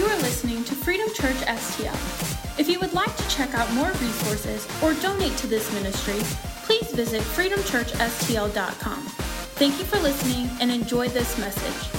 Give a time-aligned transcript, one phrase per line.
[0.00, 2.58] You are listening to Freedom Church STL.
[2.58, 6.18] If you would like to check out more resources or donate to this ministry,
[6.64, 8.98] please visit freedomchurchstl.com.
[9.58, 11.90] Thank you for listening and enjoy this message.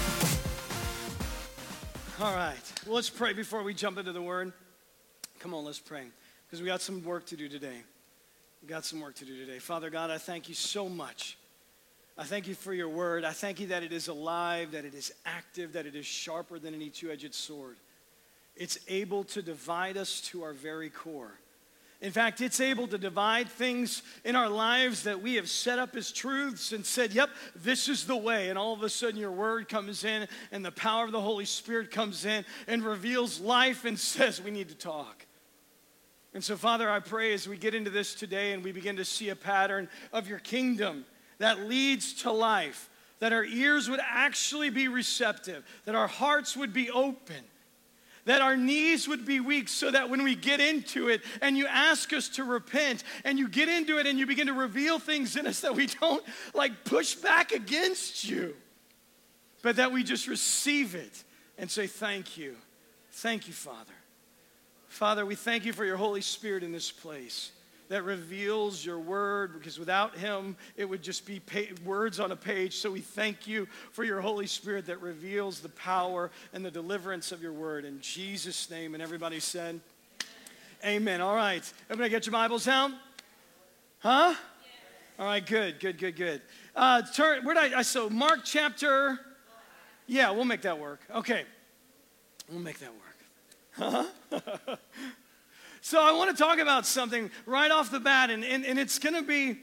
[2.20, 2.74] All right.
[2.88, 4.52] Well, let's pray before we jump into the word.
[5.38, 6.06] Come on, let's pray.
[6.48, 7.84] Because we got some work to do today.
[8.64, 9.60] We got some work to do today.
[9.60, 11.38] Father God, I thank you so much.
[12.18, 13.24] I thank you for your word.
[13.24, 16.58] I thank you that it is alive, that it is active, that it is sharper
[16.58, 17.76] than any two edged sword.
[18.56, 21.34] It's able to divide us to our very core.
[22.02, 25.96] In fact, it's able to divide things in our lives that we have set up
[25.96, 28.50] as truths and said, yep, this is the way.
[28.50, 31.46] And all of a sudden, your word comes in, and the power of the Holy
[31.46, 35.28] Spirit comes in and reveals life and says, we need to talk.
[36.34, 39.06] And so, Father, I pray as we get into this today and we begin to
[39.06, 41.06] see a pattern of your kingdom
[41.38, 46.74] that leads to life, that our ears would actually be receptive, that our hearts would
[46.74, 47.44] be open
[48.26, 51.68] that our knees would be weak so that when we get into it and you
[51.68, 55.36] ask us to repent and you get into it and you begin to reveal things
[55.36, 58.56] in us that we don't like push back against you,
[59.62, 61.24] but that we just receive it
[61.58, 62.56] and say, Thank you.
[63.14, 63.94] Thank you, Father.
[64.88, 67.52] Father, we thank you for your Holy Spirit in this place
[67.92, 71.42] that reveals your word because without him it would just be
[71.84, 72.78] words on a page.
[72.78, 77.34] So we thank you for your holy spirit that reveals the power and the deliverance
[77.34, 77.84] of your word.
[77.84, 79.82] In jesus name and everybody said
[80.86, 81.20] amen.
[81.20, 81.70] All right.
[81.90, 82.92] Everybody get your bibles out
[84.00, 84.36] huh?
[85.20, 86.42] All right good good good good.
[86.74, 89.20] Uh, turn where did i so mark chapter
[90.08, 91.02] yeah we'll make that work.
[91.14, 91.44] Okay.
[92.50, 94.08] We'll make that work.
[94.32, 94.78] Huh
[95.82, 99.00] So I want to talk about something right off the bat, and, and, and it's
[99.00, 99.58] going to be,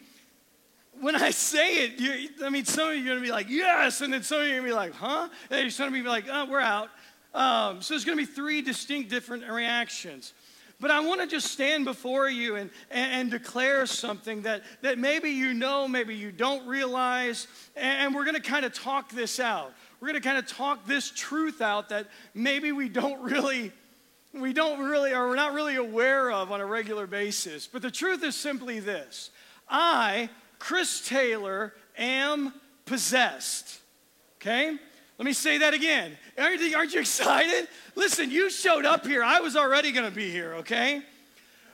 [1.01, 3.49] when I say it, you, I mean, some of you are going to be like,
[3.49, 5.29] yes, and then some of you are going to be like, huh?
[5.49, 6.91] And you're going to be like, oh, we're out.
[7.35, 10.35] Um, so there's going to be three distinct different reactions.
[10.81, 14.99] But I want to just stand before you and, and, and, declare something that, that
[14.99, 19.41] maybe you know, maybe you don't realize, and we're going to kind of talk this
[19.41, 19.73] out.
[20.01, 23.73] We're going to kind of talk this truth out that maybe we don't really
[24.41, 27.67] we don't really, or we're not really aware of on a regular basis.
[27.67, 29.31] But the truth is simply this
[29.69, 32.53] I, Chris Taylor, am
[32.87, 33.81] possessed.
[34.41, 34.77] Okay?
[35.19, 36.17] Let me say that again.
[36.39, 37.69] Aren't you, aren't you excited?
[37.97, 39.25] Listen, you showed up here.
[39.25, 41.03] I was already going to be here, okay?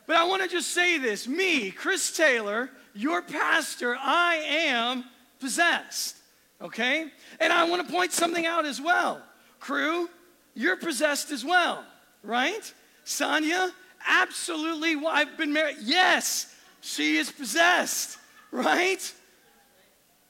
[0.06, 5.04] But I want to just say this me, Chris Taylor, your pastor, I am
[5.40, 6.16] possessed,
[6.62, 7.10] okay?
[7.38, 9.22] And I want to point something out as well.
[9.60, 10.08] Crew,
[10.54, 11.84] you're possessed as well
[12.24, 12.72] right?
[13.04, 13.70] Sonia,
[14.06, 14.96] absolutely.
[15.06, 15.76] I've been married.
[15.82, 18.18] Yes, she is possessed,
[18.50, 19.12] right?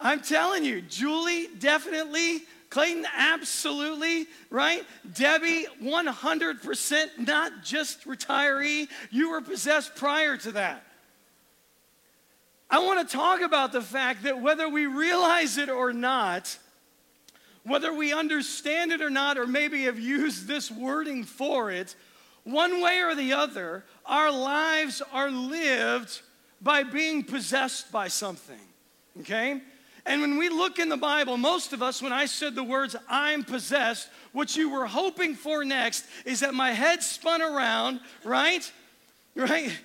[0.01, 2.43] I'm telling you, Julie, definitely.
[2.71, 4.85] Clayton, absolutely, right?
[5.15, 8.89] Debbie, 100%, not just retiree.
[9.11, 10.85] You were possessed prior to that.
[12.69, 16.59] I want to talk about the fact that whether we realize it or not,
[17.65, 21.97] whether we understand it or not, or maybe have used this wording for it,
[22.45, 26.21] one way or the other, our lives are lived
[26.61, 28.61] by being possessed by something.
[29.21, 29.61] Okay?
[30.07, 32.95] And when we look in the Bible, most of us, when I said the words,
[33.09, 38.71] I'm possessed, what you were hoping for next is that my head spun around, right?
[39.35, 39.71] Right?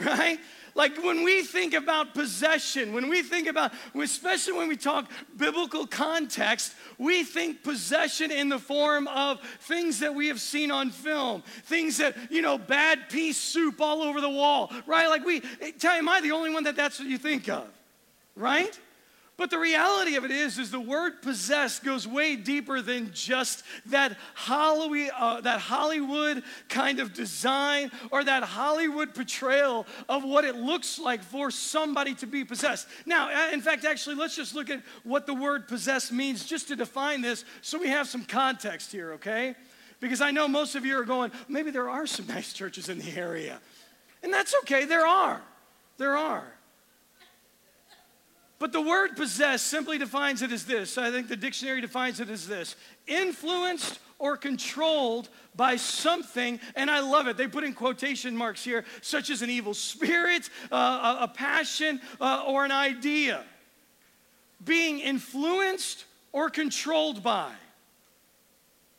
[0.00, 0.38] Right?
[0.74, 5.86] Like when we think about possession, when we think about, especially when we talk biblical
[5.86, 11.42] context, we think possession in the form of things that we have seen on film,
[11.64, 15.08] things that, you know, bad pea soup all over the wall, right?
[15.08, 17.48] Like we, eh, tell you, am I the only one that that's what you think
[17.48, 17.66] of,
[18.36, 18.78] right?
[19.38, 23.62] But the reality of it is, is the word possessed goes way deeper than just
[23.86, 30.56] that Hollywood, uh, that Hollywood kind of design or that Hollywood portrayal of what it
[30.56, 32.88] looks like for somebody to be possessed.
[33.06, 36.74] Now, in fact, actually, let's just look at what the word possessed means just to
[36.74, 39.54] define this so we have some context here, okay?
[40.00, 42.98] Because I know most of you are going, maybe there are some nice churches in
[42.98, 43.60] the area.
[44.24, 45.40] And that's okay, there are.
[45.96, 46.57] There are.
[48.58, 50.98] But the word possess simply defines it as this.
[50.98, 52.74] I think the dictionary defines it as this
[53.06, 57.36] influenced or controlled by something, and I love it.
[57.36, 62.44] They put in quotation marks here, such as an evil spirit, uh, a, passion, uh,
[62.46, 63.44] or an idea.
[64.64, 67.52] Being influenced or controlled by.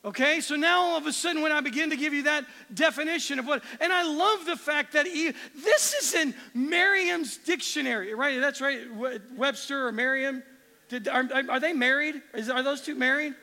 [0.06, 3.38] Okay, so now all of a sudden, when I begin to give you that definition
[3.38, 8.40] of what, and I love the fact that he, this is in Merriam's dictionary, right?
[8.40, 8.80] That's right,
[9.36, 10.42] Webster or Merriam.
[10.88, 12.22] Did, are, are they married?
[12.34, 13.36] Is, are those two married?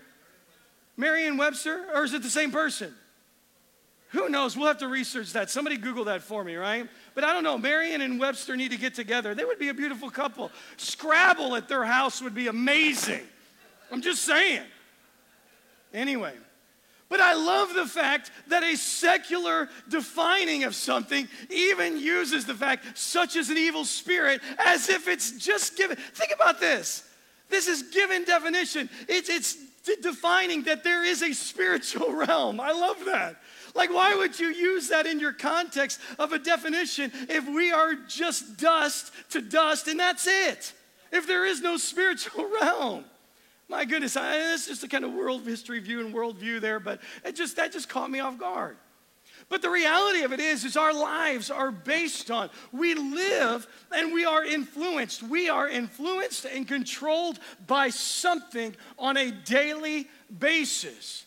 [0.96, 2.94] Merriam Webster, or is it the same person?
[4.10, 4.56] Who knows?
[4.56, 5.50] We'll have to research that.
[5.50, 6.88] Somebody Google that for me, right?
[7.14, 7.58] But I don't know.
[7.58, 9.34] Merriam and Webster need to get together.
[9.34, 10.50] They would be a beautiful couple.
[10.78, 13.22] Scrabble at their house would be amazing.
[13.92, 14.62] I'm just saying.
[15.92, 16.32] Anyway,
[17.08, 22.98] but I love the fact that a secular defining of something even uses the fact,
[22.98, 25.96] such as an evil spirit, as if it's just given.
[25.96, 27.08] Think about this.
[27.48, 28.90] This is given definition.
[29.08, 29.56] It's, it's
[30.02, 32.60] defining that there is a spiritual realm.
[32.60, 33.36] I love that.
[33.74, 37.94] Like, why would you use that in your context of a definition if we are
[37.94, 40.72] just dust to dust and that's it?
[41.12, 43.04] If there is no spiritual realm.
[43.68, 47.34] My goodness, that's just a kind of world history view and worldview there, but it
[47.34, 48.76] just that just caught me off guard.
[49.48, 54.12] But the reality of it is, is our lives are based on, we live and
[54.12, 55.22] we are influenced.
[55.22, 61.26] We are influenced and controlled by something on a daily basis.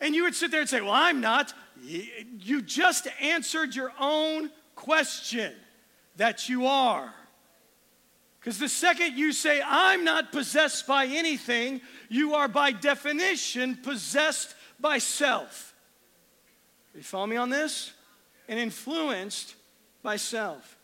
[0.00, 1.52] And you would sit there and say, Well, I'm not.
[1.82, 5.52] You just answered your own question
[6.16, 7.12] that you are.
[8.46, 14.54] Because the second you say, I'm not possessed by anything, you are by definition possessed
[14.78, 15.74] by self.
[16.94, 17.92] You follow me on this?
[18.48, 19.56] And influenced
[20.04, 20.78] by self.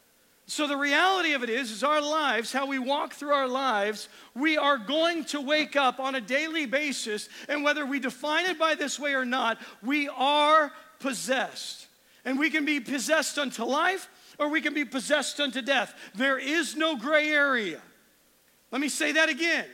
[0.47, 4.09] So the reality of it is, is our lives, how we walk through our lives,
[4.35, 8.59] we are going to wake up on a daily basis, and whether we define it
[8.59, 11.87] by this way or not, we are possessed.
[12.25, 14.09] And we can be possessed unto life,
[14.43, 15.95] or we can be possessed unto death.
[16.15, 17.81] There is no gray area.
[18.73, 19.67] Let me say that again.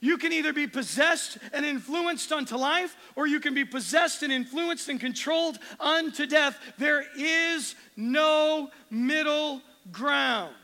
[0.00, 4.32] You can either be possessed and influenced unto life, or you can be possessed and
[4.32, 6.58] influenced and controlled unto death.
[6.76, 9.62] There is no middle
[9.92, 10.54] ground.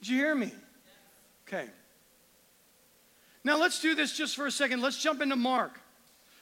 [0.00, 0.52] Did you hear me?
[1.46, 1.66] Okay.
[3.44, 4.82] Now let's do this just for a second.
[4.82, 5.80] Let's jump into Mark.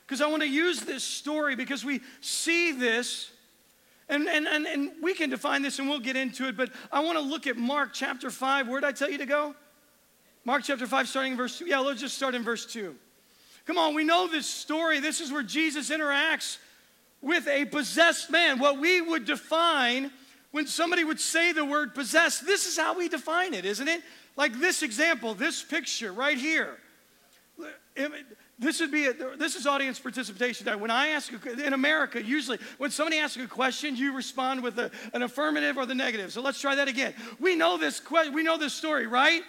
[0.07, 3.31] Because I want to use this story because we see this
[4.11, 7.01] and, and, and, and we can define this and we'll get into it, but I
[7.01, 8.69] want to look at Mark chapter 5.
[8.69, 9.55] Where did I tell you to go?
[10.45, 11.67] Mark chapter 5, starting in verse 2.
[11.67, 12.95] Yeah, let's just start in verse 2.
[13.67, 14.99] Come on, we know this story.
[14.99, 16.59] This is where Jesus interacts
[17.23, 18.59] with a possessed man.
[18.59, 20.11] What we would define
[20.51, 24.03] when somebody would say the word possessed, this is how we define it, isn't it?
[24.37, 26.79] Like this example, this picture right here.
[28.59, 30.67] This would be a, this is audience participation.
[30.81, 34.91] When I ask in America, usually when somebody asks a question, you respond with a,
[35.15, 36.31] an affirmative or the negative.
[36.31, 37.15] So let's try that again.
[37.39, 38.03] We know this
[38.35, 39.43] we know this story, right?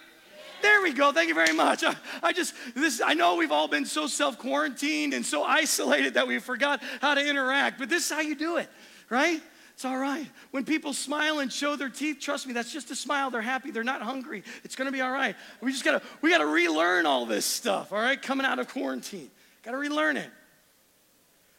[0.62, 1.12] There we go.
[1.12, 1.84] Thank you very much.
[1.84, 6.26] I, I just this I know we've all been so self-quarantined and so isolated that
[6.26, 8.68] we forgot how to interact, but this is how you do it,
[9.10, 9.42] right?
[9.82, 10.28] It's all right.
[10.52, 13.32] When people smile and show their teeth, trust me, that's just a smile.
[13.32, 13.72] They're happy.
[13.72, 14.44] They're not hungry.
[14.62, 15.34] It's going to be all right.
[15.60, 18.22] We just got to we got to relearn all this stuff, all right?
[18.22, 19.28] Coming out of quarantine.
[19.64, 20.30] Got to relearn it.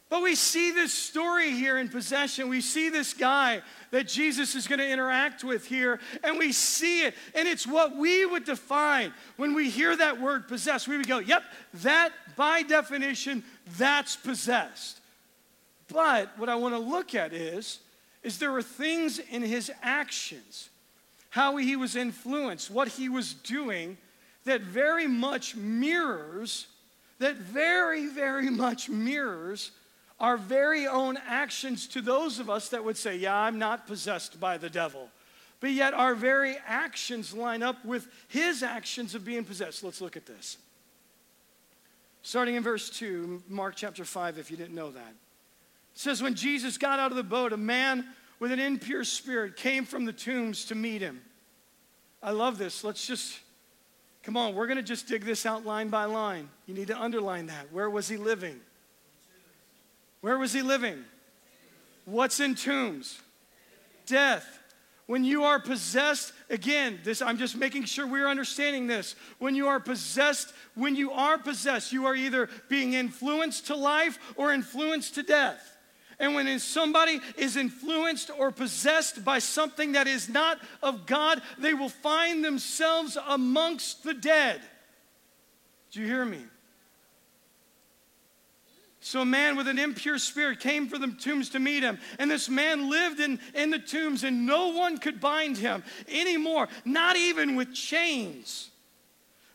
[0.08, 2.48] But we see this story here in possession.
[2.48, 3.62] We see this guy
[3.92, 7.16] that Jesus is going to interact with here, and we see it.
[7.36, 10.88] And it's what we would define when we hear that word possessed.
[10.88, 11.44] We would go, yep,
[11.82, 13.44] that by definition,
[13.78, 15.02] that's possessed.
[15.90, 17.80] But what I want to look at is
[18.24, 20.70] is there were things in his actions,
[21.30, 23.98] how he was influenced, what he was doing,
[24.46, 26.68] that very much mirrors,
[27.20, 29.72] that very, very much mirrors
[30.20, 34.40] our very own actions to those of us that would say, Yeah, I'm not possessed
[34.40, 35.10] by the devil.
[35.60, 39.84] But yet our very actions line up with his actions of being possessed.
[39.84, 40.58] Let's look at this.
[42.22, 45.14] Starting in verse 2, Mark chapter 5, if you didn't know that.
[45.94, 48.06] Says, When Jesus got out of the boat, a man
[48.40, 51.22] with an impure spirit came from the tombs to meet him.
[52.22, 52.84] I love this.
[52.84, 53.40] Let's just,
[54.24, 56.50] come on, we're going to just dig this out line by line.
[56.66, 57.72] You need to underline that.
[57.72, 58.60] Where was he living?
[60.22, 61.04] Where was he living?
[62.06, 63.22] What's in tombs?
[64.06, 64.60] Death.
[65.06, 69.16] When you are possessed, again, this I'm just making sure we're understanding this.
[69.38, 74.18] When you are possessed, when you are possessed, you are either being influenced to life
[74.38, 75.73] or influenced to death.
[76.24, 81.74] And when somebody is influenced or possessed by something that is not of God, they
[81.74, 84.62] will find themselves amongst the dead.
[85.92, 86.40] Do you hear me?
[89.02, 92.00] So a man with an impure spirit came from the tombs to meet him.
[92.18, 96.70] And this man lived in, in the tombs, and no one could bind him anymore,
[96.86, 98.70] not even with chains.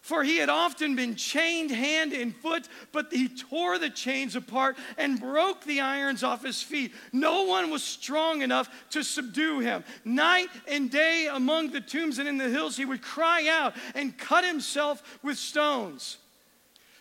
[0.08, 4.78] For he had often been chained hand and foot, but he tore the chains apart
[4.96, 6.94] and broke the irons off his feet.
[7.12, 9.84] No one was strong enough to subdue him.
[10.06, 14.16] Night and day among the tombs and in the hills, he would cry out and
[14.16, 16.16] cut himself with stones.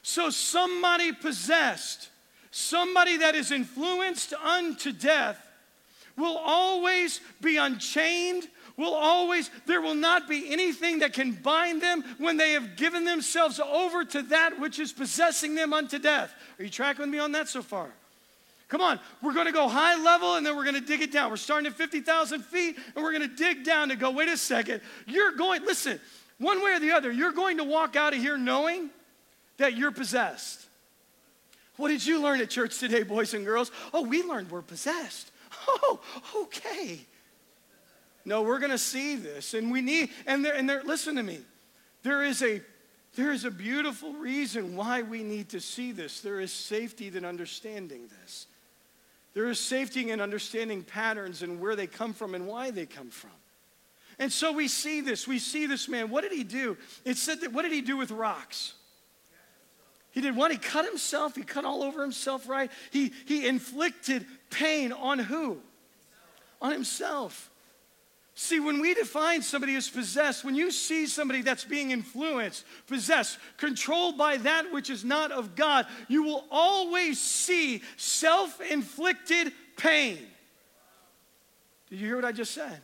[0.02, 2.10] So, somebody possessed,
[2.52, 5.42] somebody that is influenced unto death,
[6.18, 12.03] will always be unchained, will always, there will not be anything that can bind them
[12.19, 16.34] when they have given themselves over to that which is possessing them unto death.
[16.60, 17.89] Are you tracking with me on that so far?
[18.69, 21.29] Come on, we're to go high level and then we're to dig it down.
[21.29, 24.81] We're starting at 50,000 feet and we're to dig down to go, wait a second.
[25.07, 26.00] You're going, listen,
[26.38, 28.89] one way or the other, you're going to walk out of here knowing
[29.57, 30.65] that you're possessed.
[31.77, 33.72] What did you learn at church today, boys and girls?
[33.93, 35.31] Oh, we learned we're possessed.
[35.69, 36.00] Oh,
[36.43, 37.01] okay.
[38.27, 41.24] No, we're going to see this, and we need, and there, and there, listen to
[41.24, 41.39] me.
[42.03, 42.62] There is a
[43.15, 46.19] there is a beautiful reason why we need to see this.
[46.19, 48.48] There is safety in understanding this.
[49.34, 53.10] There is safety in understanding patterns and where they come from and why they come
[53.10, 53.31] from.
[54.19, 55.25] And so we see this.
[55.25, 56.10] We see this man.
[56.10, 56.77] What did he do?
[57.05, 58.74] It said that what did he do with rocks?
[60.12, 60.51] He did what?
[60.51, 61.34] He cut himself.
[61.34, 62.69] He cut all over himself, right?
[62.91, 65.60] He, he inflicted pain on who?
[66.62, 67.50] On himself.
[68.39, 73.39] See, when we define somebody as possessed, when you see somebody that's being influenced, possessed,
[73.58, 80.20] controlled by that which is not of God, you will always see self inflicted pain.
[81.89, 82.79] Did you hear what I just said?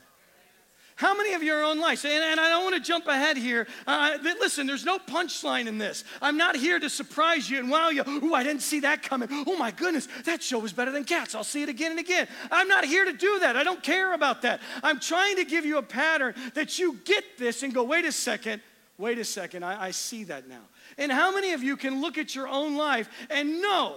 [0.96, 2.06] How many of your own lives?
[2.06, 3.68] And, and I don't want to jump ahead here.
[3.88, 6.04] Uh, listen, there's no punchline in this.
[6.22, 8.04] I'm not here to surprise you and wow you.
[8.06, 9.28] Oh, I didn't see that coming.
[9.48, 11.34] Oh my goodness, that show was better than Cats.
[11.36, 12.28] I'll see it again and again.
[12.52, 13.56] I'm not here to do that.
[13.56, 14.62] I don't care about that.
[14.84, 18.12] I'm trying to give you a pattern that you get this and go, wait a
[18.12, 18.62] second,
[18.98, 20.62] wait a second, I, I see that now.
[20.98, 23.96] And how many of you can look at your own life and know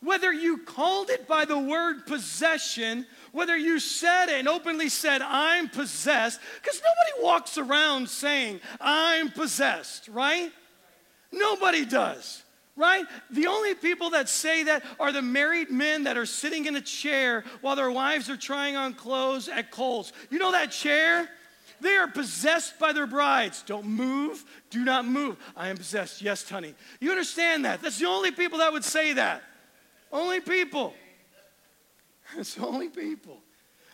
[0.00, 5.68] whether you called it by the word possession whether you said and openly said, I'm
[5.68, 10.50] possessed, because nobody walks around saying, I'm possessed, right?
[11.30, 12.42] Nobody does,
[12.76, 13.04] right?
[13.30, 16.80] The only people that say that are the married men that are sitting in a
[16.80, 20.14] chair while their wives are trying on clothes at Kohl's.
[20.30, 21.28] You know that chair?
[21.82, 23.62] They are possessed by their brides.
[23.66, 24.46] Don't move.
[24.70, 25.36] Do not move.
[25.54, 26.22] I am possessed.
[26.22, 26.74] Yes, honey.
[27.00, 27.82] You understand that?
[27.82, 29.42] That's the only people that would say that.
[30.12, 30.94] Only people.
[32.36, 33.38] It's only people.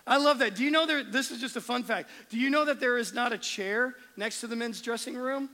[0.07, 0.55] I love that.
[0.55, 2.11] Do you know there, this is just a fun fact.
[2.31, 5.49] Do you know that there is not a chair next to the men's dressing room?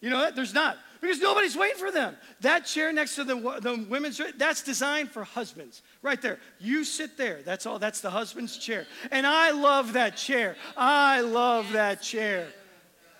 [0.00, 0.36] You know that?
[0.36, 0.76] There's not.
[1.00, 2.16] Because nobody's waiting for them.
[2.40, 5.82] That chair next to the, the women's, that's designed for husbands.
[6.02, 6.38] Right there.
[6.60, 7.40] You sit there.
[7.44, 7.78] That's all.
[7.78, 8.86] That's the husband's chair.
[9.10, 10.56] And I love that chair.
[10.76, 12.46] I love that chair.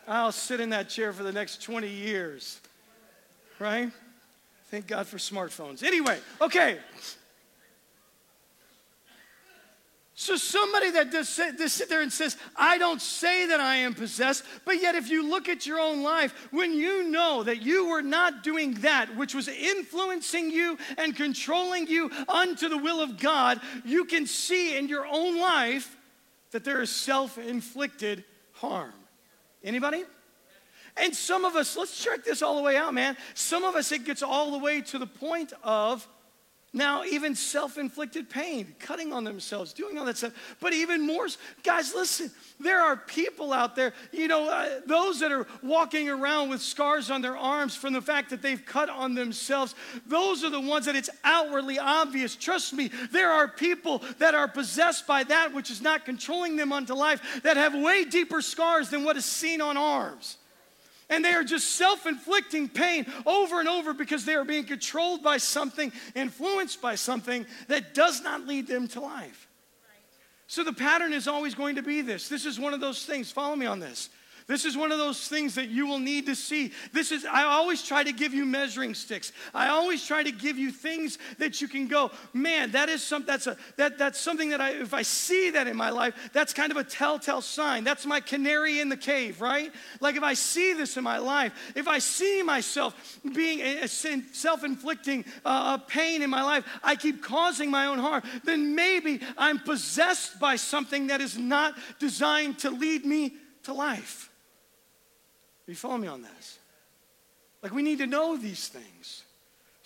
[0.06, 2.60] I'll sit in that chair for the next 20 years.
[3.58, 3.90] Right?
[4.70, 5.82] Thank God for smartphones.
[5.82, 6.78] Anyway, okay.
[10.16, 14.44] So, somebody that does sit there and says, I don't say that I am possessed,
[14.64, 18.00] but yet if you look at your own life, when you know that you were
[18.00, 23.60] not doing that which was influencing you and controlling you unto the will of God,
[23.84, 25.96] you can see in your own life
[26.52, 28.94] that there is self inflicted harm.
[29.64, 30.04] Anybody?
[30.96, 33.16] And some of us, let's check this all the way out, man.
[33.34, 36.06] Some of us, it gets all the way to the point of
[36.76, 40.56] now, even self inflicted pain, cutting on themselves, doing all that stuff.
[40.60, 41.28] But even more,
[41.62, 46.50] guys, listen, there are people out there, you know, uh, those that are walking around
[46.50, 49.76] with scars on their arms from the fact that they've cut on themselves.
[50.04, 52.34] Those are the ones that it's outwardly obvious.
[52.34, 56.72] Trust me, there are people that are possessed by that which is not controlling them
[56.72, 60.38] unto life that have way deeper scars than what is seen on arms.
[61.10, 65.22] And they are just self inflicting pain over and over because they are being controlled
[65.22, 69.48] by something, influenced by something that does not lead them to life.
[70.46, 72.28] So the pattern is always going to be this.
[72.28, 73.30] This is one of those things.
[73.30, 74.08] Follow me on this.
[74.46, 76.72] This is one of those things that you will need to see.
[76.92, 79.32] This is, I always try to give you measuring sticks.
[79.54, 83.24] I always try to give you things that you can go, man, that is some,
[83.24, 86.52] that's, a, that, that's something that I, if I see that in my life, that's
[86.52, 87.84] kind of a telltale sign.
[87.84, 89.72] That's my canary in the cave, right?
[90.00, 93.80] Like if I see this in my life, if I see myself being eh, eh,
[93.80, 93.88] a, a
[94.34, 98.74] self inflicting uh, uh, pain in my life, I keep causing my own harm, then
[98.74, 103.32] maybe I'm possessed by something that is not designed to lead me
[103.62, 104.30] to life.
[105.66, 106.58] You follow me on this?
[107.62, 109.24] Like, we need to know these things.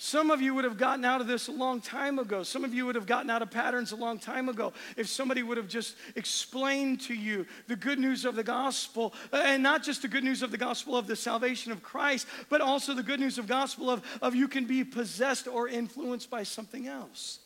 [0.00, 2.44] Some of you would have gotten out of this a long time ago.
[2.44, 5.42] Some of you would have gotten out of patterns a long time ago if somebody
[5.42, 9.82] would have just explained to you the good news of the gospel, uh, and not
[9.82, 13.02] just the good news of the gospel of the salvation of Christ, but also the
[13.02, 17.40] good news of gospel of, of you can be possessed or influenced by something else.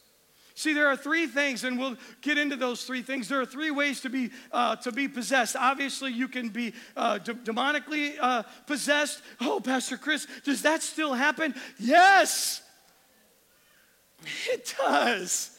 [0.55, 3.29] See, there are three things, and we'll get into those three things.
[3.29, 5.57] There are three ways to be uh, to be possessed.
[5.57, 9.23] Obviously, you can be uh, de- demonically uh, possessed.
[9.41, 11.55] Oh, Pastor Chris, does that still happen?
[11.79, 12.61] Yes,
[14.51, 15.59] it does.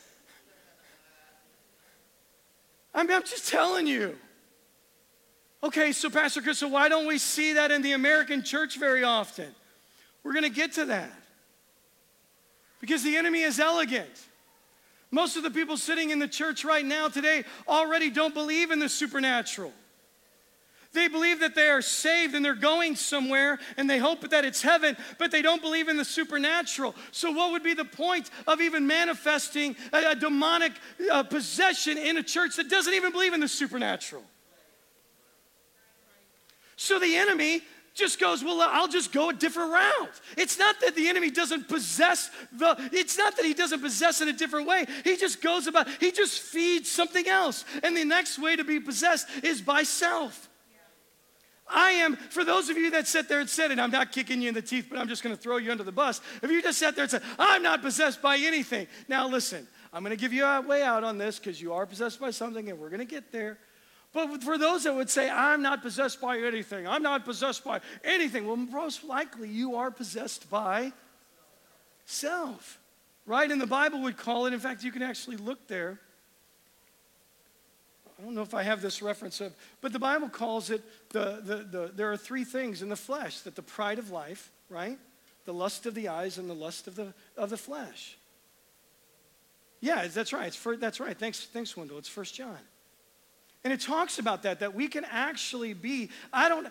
[2.93, 4.15] I mean, I'm just telling you.
[5.63, 9.03] Okay, so Pastor Chris, so why don't we see that in the American church very
[9.03, 9.47] often?
[10.21, 11.11] We're going to get to that
[12.79, 14.11] because the enemy is elegant.
[15.13, 18.79] Most of the people sitting in the church right now today already don't believe in
[18.79, 19.71] the supernatural.
[20.91, 24.63] They believe that they are saved and they're going somewhere and they hope that it's
[24.63, 26.95] heaven, but they don't believe in the supernatural.
[27.11, 30.73] So, what would be the point of even manifesting a, a demonic
[31.11, 34.23] uh, possession in a church that doesn't even believe in the supernatural?
[36.75, 37.61] So, the enemy
[37.93, 40.21] just goes, Well, I'll just go a different route.
[40.37, 44.27] It's not that the enemy doesn't possess the, it's not that he doesn't possess in
[44.27, 44.85] a different way.
[45.03, 47.65] He just goes about, he just feeds something else.
[47.83, 50.49] And the next way to be possessed is by self.
[51.67, 54.41] I am, for those of you that sat there and said it, I'm not kicking
[54.41, 56.21] you in the teeth, but I'm just going to throw you under the bus.
[56.41, 58.87] If you just sat there and said, I'm not possessed by anything.
[59.07, 61.85] Now, listen, I'm going to give you a way out on this because you are
[61.85, 63.57] possessed by something and we're going to get there.
[64.13, 67.81] But for those that would say, I'm not possessed by anything, I'm not possessed by
[68.03, 70.93] anything, well, most likely you are possessed by
[72.05, 72.79] self,
[73.25, 73.49] right?
[73.49, 75.99] And the Bible would call it, in fact, you can actually look there.
[78.19, 81.41] I don't know if I have this reference of, but the Bible calls it the,
[81.43, 84.99] the, the there are three things in the flesh that the pride of life, right?
[85.45, 88.15] The lust of the eyes and the lust of the, of the flesh.
[89.81, 90.47] Yeah, that's right.
[90.47, 91.17] It's for, that's right.
[91.17, 91.97] Thanks, thanks, Wendell.
[91.97, 92.59] It's First John.
[93.63, 96.67] And it talks about that, that we can actually be, I don't,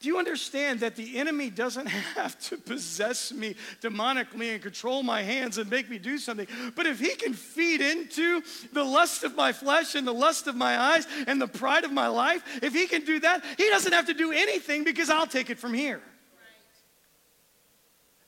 [0.00, 1.86] do you understand that the enemy doesn't
[2.16, 6.48] have to possess me demonically and control my hands and make me do something?
[6.74, 10.56] But if he can feed into the lust of my flesh and the lust of
[10.56, 13.92] my eyes and the pride of my life, if he can do that, he doesn't
[13.92, 16.00] have to do anything because I'll take it from here.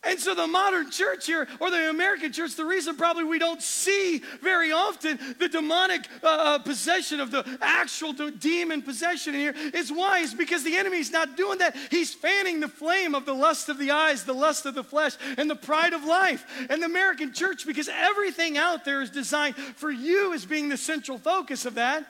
[0.05, 3.63] And so, the modern church here, or the American church, the reason probably we don't
[3.63, 9.93] see very often the demonic uh, uh possession of the actual demon possession here is
[9.93, 10.19] why?
[10.19, 11.77] Is because the enemy's not doing that.
[11.91, 15.13] He's fanning the flame of the lust of the eyes, the lust of the flesh,
[15.39, 16.45] and the pride of life.
[16.69, 20.77] And the American church, because everything out there is designed for you as being the
[20.77, 22.05] central focus of that,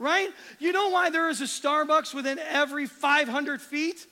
[0.00, 0.30] right?
[0.58, 4.08] You know why there is a Starbucks within every 500 feet?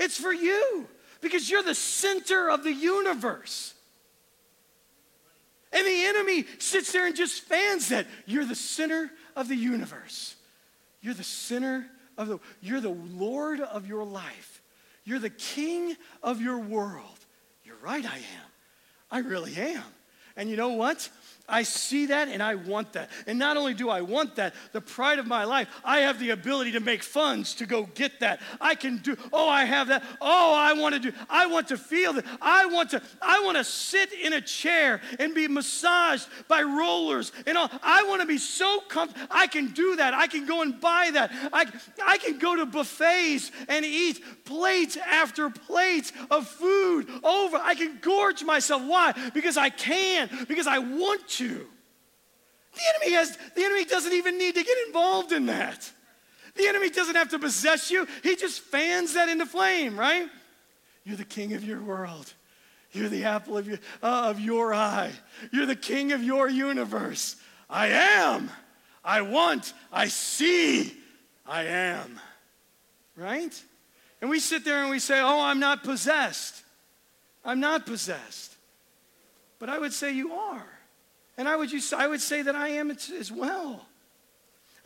[0.00, 0.88] It's for you
[1.24, 3.74] because you're the center of the universe.
[5.72, 8.06] And the enemy sits there and just fans that.
[8.26, 10.36] You're the center of the universe.
[11.00, 14.60] You're the center of the, you're the Lord of your life.
[15.04, 17.18] You're the king of your world.
[17.64, 18.50] You're right, I am.
[19.10, 19.82] I really am.
[20.36, 21.08] And you know what?
[21.46, 23.10] I see that and I want that.
[23.26, 26.30] And not only do I want that, the pride of my life, I have the
[26.30, 28.40] ability to make funds to go get that.
[28.62, 30.02] I can do, oh, I have that.
[30.22, 32.24] Oh, I want to do, I want to feel that.
[32.40, 37.30] I want to, I want to sit in a chair and be massaged by rollers
[37.46, 37.70] and all.
[37.82, 39.26] I want to be so comfortable.
[39.30, 40.14] I can do that.
[40.14, 41.30] I can go and buy that.
[41.52, 41.66] I,
[42.02, 47.58] I can go to buffets and eat plates after plates of food over.
[47.58, 48.82] I can gorge myself.
[48.82, 49.12] Why?
[49.34, 51.66] Because I can, because I want you.
[52.74, 55.90] The enemy has the enemy doesn't even need to get involved in that.
[56.56, 58.06] The enemy doesn't have to possess you.
[58.22, 60.28] He just fans that into flame, right?
[61.04, 62.32] You're the king of your world.
[62.92, 65.10] You're the apple of your, uh, of your eye.
[65.52, 67.36] You're the king of your universe.
[67.68, 68.50] I am.
[69.04, 69.72] I want.
[69.92, 70.94] I see.
[71.44, 72.20] I am.
[73.16, 73.62] Right?
[74.20, 76.62] And we sit there and we say, Oh, I'm not possessed.
[77.44, 78.54] I'm not possessed.
[79.58, 80.66] But I would say you are.
[81.36, 83.86] And I would, just, I would say that I am as well.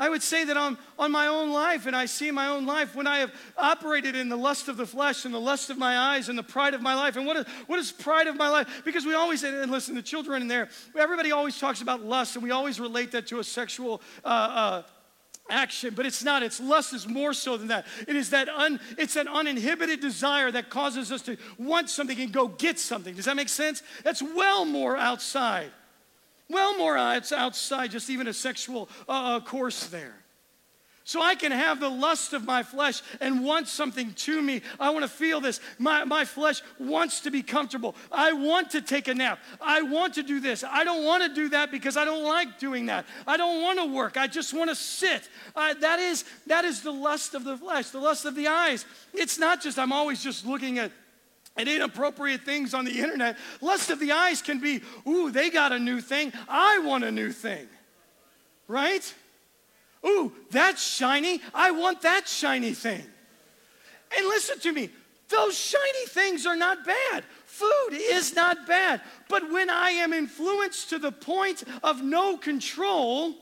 [0.00, 2.94] I would say that on, on my own life, and I see my own life
[2.94, 5.98] when I have operated in the lust of the flesh and the lust of my
[5.98, 7.16] eyes and the pride of my life.
[7.16, 8.82] And what is, what is pride of my life?
[8.84, 12.44] Because we always, and listen, the children in there, everybody always talks about lust, and
[12.44, 14.82] we always relate that to a sexual uh, uh,
[15.50, 16.44] action, but it's not.
[16.44, 17.84] It's lust is more so than that.
[18.06, 22.32] It is that un, it's an uninhibited desire that causes us to want something and
[22.32, 23.16] go get something.
[23.16, 23.82] Does that make sense?
[24.04, 25.72] That's well more outside
[26.48, 30.14] well more it's outside just even a sexual uh, uh, course there.
[31.08, 34.60] So I can have the lust of my flesh and want something to me.
[34.78, 35.58] I want to feel this.
[35.78, 37.96] My, my flesh wants to be comfortable.
[38.12, 39.38] I want to take a nap.
[39.58, 40.64] I want to do this.
[40.64, 43.06] I don't want to do that because I don't like doing that.
[43.26, 44.18] I don't want to work.
[44.18, 45.30] I just want to sit.
[45.56, 48.84] That, is, that is the lust of the flesh, the lust of the eyes.
[49.14, 50.92] It's not just, I'm always just looking at
[51.58, 53.36] and inappropriate things on the internet.
[53.60, 56.32] Lust of the eyes can be, ooh, they got a new thing.
[56.48, 57.66] I want a new thing.
[58.68, 59.12] Right?
[60.06, 61.42] Ooh, that's shiny.
[61.52, 63.04] I want that shiny thing.
[64.16, 64.90] And listen to me,
[65.28, 67.24] those shiny things are not bad.
[67.44, 69.02] Food is not bad.
[69.28, 73.34] But when I am influenced to the point of no control,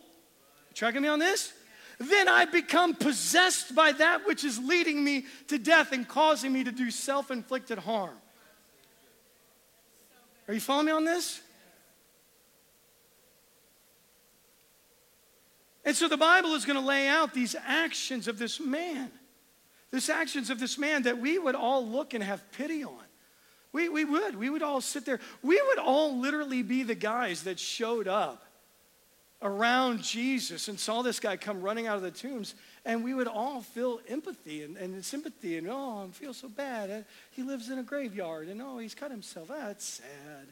[0.74, 1.52] tracking me on this?
[1.98, 6.64] Then I become possessed by that which is leading me to death and causing me
[6.64, 8.16] to do self inflicted harm.
[10.48, 11.40] Are you following me on this?
[15.84, 19.10] And so the Bible is going to lay out these actions of this man,
[19.92, 23.04] these actions of this man that we would all look and have pity on.
[23.72, 24.36] We, we would.
[24.36, 25.20] We would all sit there.
[25.42, 28.45] We would all literally be the guys that showed up
[29.46, 32.54] around Jesus and saw this guy come running out of the tombs,
[32.84, 36.90] and we would all feel empathy and, and sympathy and, oh, I feel so bad.
[36.90, 39.48] Uh, he lives in a graveyard, and oh, he's cut himself.
[39.48, 40.46] That's sad.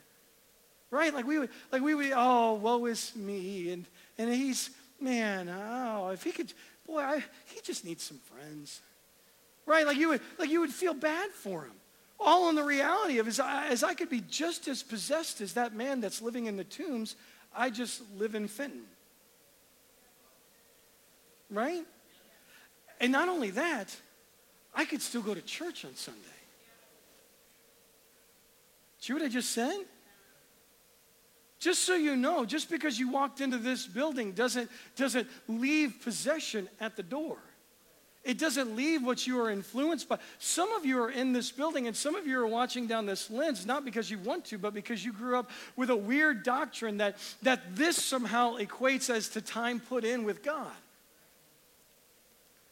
[0.90, 1.12] Right?
[1.12, 3.72] Like we would, like we would, oh, woe is me.
[3.72, 3.84] And,
[4.16, 6.52] and he's, man, oh, if he could,
[6.86, 8.80] boy, I, he just needs some friends.
[9.66, 9.86] Right?
[9.86, 11.72] Like you would, like you would feel bad for him.
[12.20, 15.54] All in the reality of as I, as I could be just as possessed as
[15.54, 17.16] that man that's living in the tombs,
[17.56, 18.82] I just live in Fenton.
[21.50, 21.84] Right?
[23.00, 23.94] And not only that,
[24.74, 26.20] I could still go to church on Sunday.
[28.98, 29.84] See what I just said?
[31.58, 36.68] Just so you know, just because you walked into this building doesn't, doesn't leave possession
[36.80, 37.38] at the door.
[38.24, 40.18] It doesn't leave what you are influenced by.
[40.38, 43.30] Some of you are in this building and some of you are watching down this
[43.30, 46.96] lens, not because you want to, but because you grew up with a weird doctrine
[46.98, 50.72] that, that this somehow equates as to time put in with God.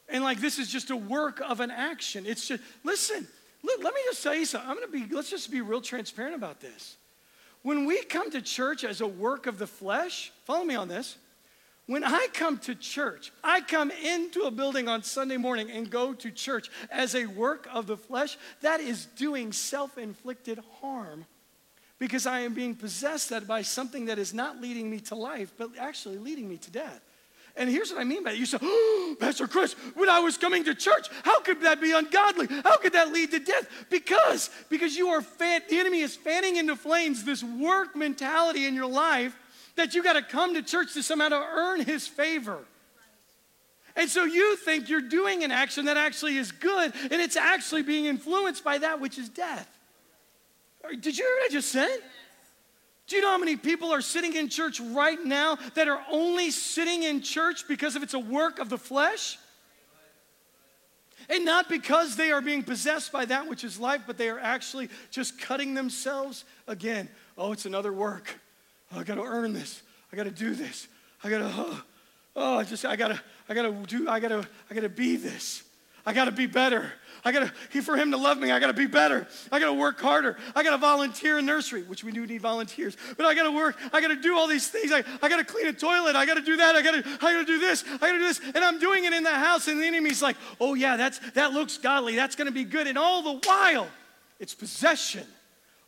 [0.08, 2.24] And like this is just a work of an action.
[2.26, 3.28] It's just, listen,
[3.62, 4.70] let, let me just tell you something.
[4.70, 6.96] I'm gonna be, let's just be real transparent about this.
[7.60, 11.18] When we come to church as a work of the flesh, follow me on this
[11.86, 16.12] when I come to church, I come into a building on Sunday morning and go
[16.14, 21.26] to church as a work of the flesh, that is doing self inflicted harm
[21.98, 25.70] because I am being possessed by something that is not leading me to life, but
[25.78, 27.00] actually leading me to death.
[27.56, 28.38] And here's what I mean by it.
[28.38, 31.92] You say, oh, Pastor Chris, when I was coming to church, how could that be
[31.92, 32.48] ungodly?
[32.64, 33.68] How could that lead to death?
[33.90, 38.74] Because, because you are fan, the enemy is fanning into flames this work mentality in
[38.74, 39.36] your life
[39.76, 42.58] that you got to come to church to somehow to earn his favor.
[43.94, 47.82] And so you think you're doing an action that actually is good, and it's actually
[47.82, 49.68] being influenced by that which is death.
[50.90, 51.98] Did you hear what I just said?
[53.06, 56.50] Do you know how many people are sitting in church right now that are only
[56.50, 59.38] sitting in church because of it's a work of the flesh?
[61.28, 64.40] And not because they are being possessed by that which is life, but they are
[64.40, 67.08] actually just cutting themselves again.
[67.36, 68.40] Oh, it's another work.
[68.94, 69.82] Oh, I got to earn this.
[70.12, 70.88] I got to do this.
[71.24, 71.82] I got to, oh,
[72.36, 74.82] oh, I just, I got to, I got to do, I got to, I got
[74.82, 75.62] to be this.
[76.04, 76.92] I got to be better.
[77.24, 79.28] I got to, for him to love me, I got to be better.
[79.52, 80.36] I got to work harder.
[80.56, 82.96] I got to volunteer in nursery, which we do need volunteers.
[83.16, 83.78] But I got to work.
[83.92, 84.90] I got to do all these things.
[84.90, 86.16] I, I got to clean a toilet.
[86.16, 86.74] I got to do that.
[86.74, 87.84] I got to, I got to do this.
[87.86, 88.40] I got to do this.
[88.54, 89.68] And I'm doing it in the house.
[89.68, 92.16] And the enemy's like, oh yeah, that's, that looks godly.
[92.16, 92.88] That's to be good.
[92.88, 93.86] And all the while,
[94.40, 95.26] it's possession.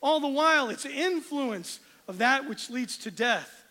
[0.00, 3.62] All the while, it's influence of that which leads to death.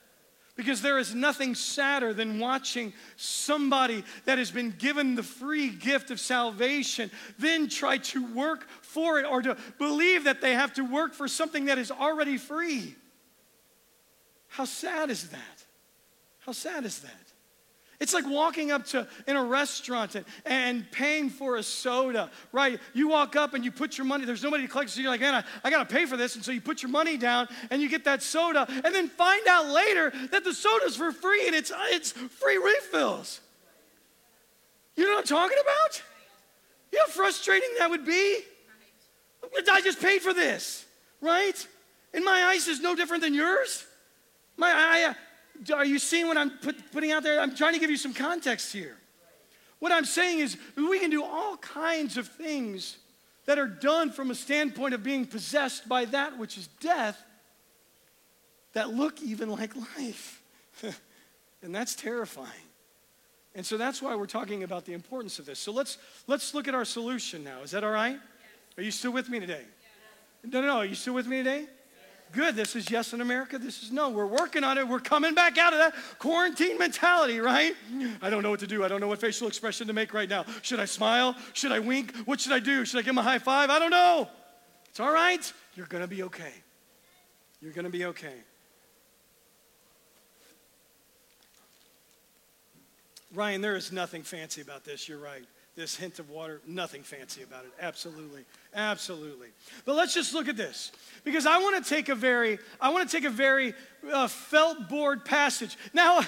[0.56, 6.12] Because there is nothing sadder than watching somebody that has been given the free gift
[6.12, 10.84] of salvation then try to work for it or to believe that they have to
[10.84, 12.96] work for something that is already free.
[14.48, 15.66] How sad is that?
[16.42, 17.23] How sad is that?
[18.04, 22.78] It's like walking up to in a restaurant and, and paying for a soda, right?
[22.94, 25.22] You walk up and you put your money, there's nobody to collect, so you're like,
[25.22, 26.36] man, I, I gotta pay for this.
[26.36, 29.48] And so you put your money down and you get that soda, and then find
[29.48, 33.40] out later that the soda's for free and it's it's free refills.
[34.98, 36.04] You know what I'm talking about?
[36.92, 38.40] You know how frustrating that would be?
[39.72, 40.86] I just paid for this,
[41.22, 41.68] right?
[42.14, 43.86] And my ice is no different than yours.
[44.58, 45.16] My, I,
[45.74, 47.40] are you seeing what I'm put, putting out there?
[47.40, 48.98] I'm trying to give you some context here.
[49.80, 52.98] What I'm saying is, we can do all kinds of things
[53.46, 57.22] that are done from a standpoint of being possessed by that which is death
[58.74, 60.42] that look even like life.
[61.62, 62.48] and that's terrifying.
[63.56, 65.60] And so that's why we're talking about the importance of this.
[65.60, 67.62] So let's let's look at our solution now.
[67.62, 68.18] Is that all right?
[68.78, 69.62] Are you still with me today?
[70.44, 70.78] No, no, no.
[70.78, 71.68] Are you still with me today?
[72.34, 72.56] Good.
[72.56, 73.60] This is yes in America.
[73.60, 74.10] This is no.
[74.10, 74.88] We're working on it.
[74.88, 77.76] We're coming back out of that quarantine mentality, right?
[78.24, 78.84] I don't know what to do.
[78.84, 80.46] I don't know what facial expression to make right now.
[80.64, 81.36] Should I smile?
[81.54, 82.16] Should I wink?
[82.26, 82.86] What should I do?
[82.86, 83.70] Should I give him a high five?
[83.70, 84.28] I don't know.
[84.90, 85.54] It's all right.
[85.76, 86.54] You're going to be okay.
[87.62, 88.36] You're going to be okay.
[93.34, 95.08] Ryan, there is nothing fancy about this.
[95.08, 95.46] You're right.
[95.76, 97.72] This hint of water, nothing fancy about it.
[97.80, 98.46] Absolutely.
[98.76, 99.48] Absolutely.
[99.86, 100.92] But let's just look at this
[101.24, 103.74] because I want to take a very, I want to take a very
[104.12, 105.76] uh, felt board passage.
[105.92, 106.24] Now, I,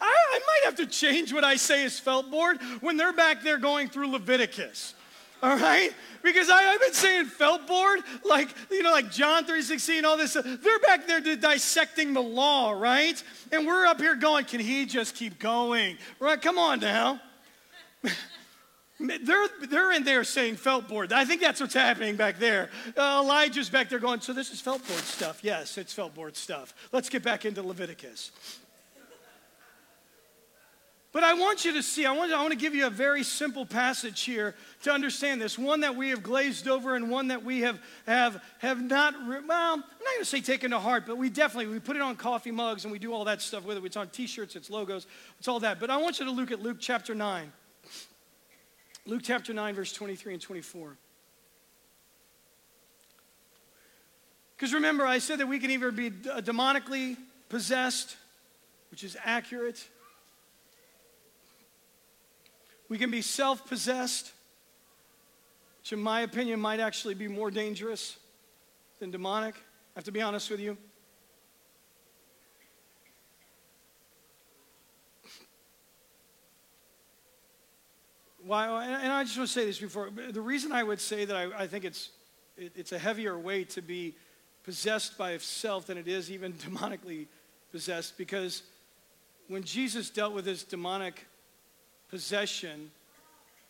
[0.00, 3.58] I might have to change what I say is felt board when they're back there
[3.58, 4.94] going through Leviticus
[5.42, 5.90] all right?
[6.22, 10.34] Because I, have been saying felt board, like, you know, like John 3.16, all this.
[10.34, 13.20] They're back there dissecting the law, right?
[13.50, 15.98] And we're up here going, can he just keep going?
[16.20, 17.20] Right, come on now.
[19.22, 21.12] They're, they're in there saying felt board.
[21.12, 22.70] I think that's what's happening back there.
[22.96, 25.40] Uh, Elijah's back there going, so this is felt board stuff.
[25.42, 26.74] Yes, it's felt board stuff.
[26.92, 28.32] Let's get back into Leviticus.
[31.12, 33.22] But I want you to see, I want, I want to give you a very
[33.22, 35.58] simple passage here to understand this.
[35.58, 39.74] One that we have glazed over and one that we have, have, have not, well,
[39.74, 42.16] I'm not going to say taken to heart, but we definitely, we put it on
[42.16, 43.84] coffee mugs and we do all that stuff with it.
[43.84, 45.06] It's on t-shirts, it's logos,
[45.38, 45.78] it's all that.
[45.78, 47.52] But I want you to look at Luke chapter 9.
[49.04, 50.96] Luke chapter 9, verse 23 and 24.
[54.56, 57.16] Because remember, I said that we can either be uh, demonically
[57.48, 58.16] possessed,
[58.92, 59.88] which is accurate,
[62.88, 64.32] we can be self possessed,
[65.80, 68.18] which, in my opinion, might actually be more dangerous
[69.00, 69.56] than demonic.
[69.56, 69.60] I
[69.96, 70.76] have to be honest with you.
[78.52, 80.10] Why, and I just want to say this before.
[80.10, 82.10] The reason I would say that I, I think it's,
[82.58, 84.14] it, it's a heavier weight to be
[84.62, 87.28] possessed by self than it is even demonically
[87.70, 88.62] possessed, because
[89.48, 91.26] when Jesus dealt with his demonic
[92.10, 92.90] possession,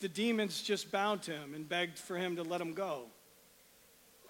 [0.01, 3.05] the demons just bowed to him and begged for him to let him go.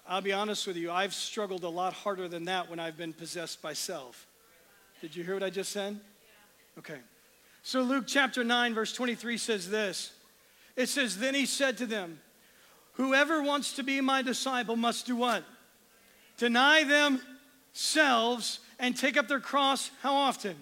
[0.07, 3.13] I'll be honest with you, I've struggled a lot harder than that when I've been
[3.13, 4.27] possessed by self.
[5.01, 5.99] Did you hear what I just said?
[6.77, 6.99] Okay.
[7.63, 10.11] So Luke chapter 9, verse 23 says this
[10.75, 12.19] It says, Then he said to them,
[12.93, 15.43] Whoever wants to be my disciple must do what?
[16.37, 20.55] Deny themselves and take up their cross how often?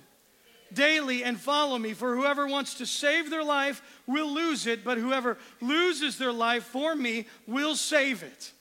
[0.73, 1.93] daily and follow me.
[1.93, 6.63] For whoever wants to save their life will lose it, but whoever loses their life
[6.63, 8.51] for me will save it.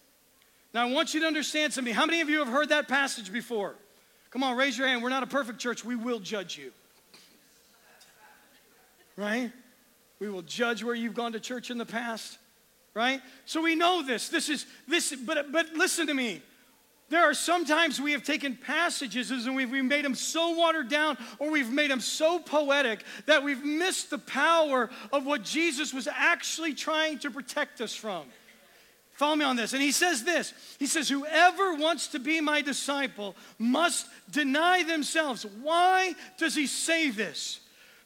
[0.73, 1.95] Now, I want you to understand something.
[1.95, 3.75] How many of you have heard that passage before?
[4.31, 5.03] Come on, raise your hand.
[5.03, 5.85] We're not a perfect church.
[5.85, 6.73] We will judge you.
[9.17, 9.51] Right?
[10.21, 12.39] We will judge where you've gone to church in the past.
[12.95, 13.21] Right?
[13.45, 14.29] So we know this.
[14.29, 16.43] This is this, but but listen to me.
[17.11, 21.19] There are sometimes we have taken passages and we've, we've made them so watered down
[21.41, 26.07] or we've made them so poetic that we've missed the power of what Jesus was
[26.07, 28.27] actually trying to protect us from.
[29.15, 29.73] Follow me on this.
[29.73, 35.45] And he says this He says, Whoever wants to be my disciple must deny themselves.
[35.63, 37.59] Why does he say this?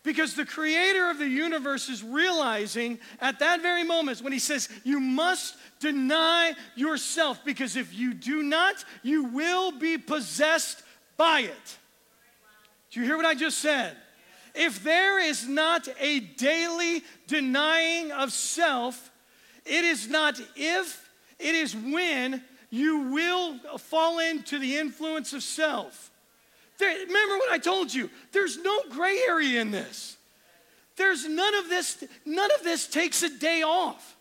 [0.04, 4.68] Because the creator of the universe is realizing at that very moment when he says,
[4.84, 10.82] You must deny yourself, because if you do not, you will be possessed
[11.16, 11.78] by it.
[12.90, 13.96] Do you hear what I just said?
[14.54, 19.10] If there is not a daily denying of self,
[19.64, 26.10] it is not if, it is when you will fall into the influence of self.
[26.78, 28.10] There, remember what I told you?
[28.32, 30.16] There's no gray area in this.
[30.96, 34.14] There's none of this, none of this takes a day off.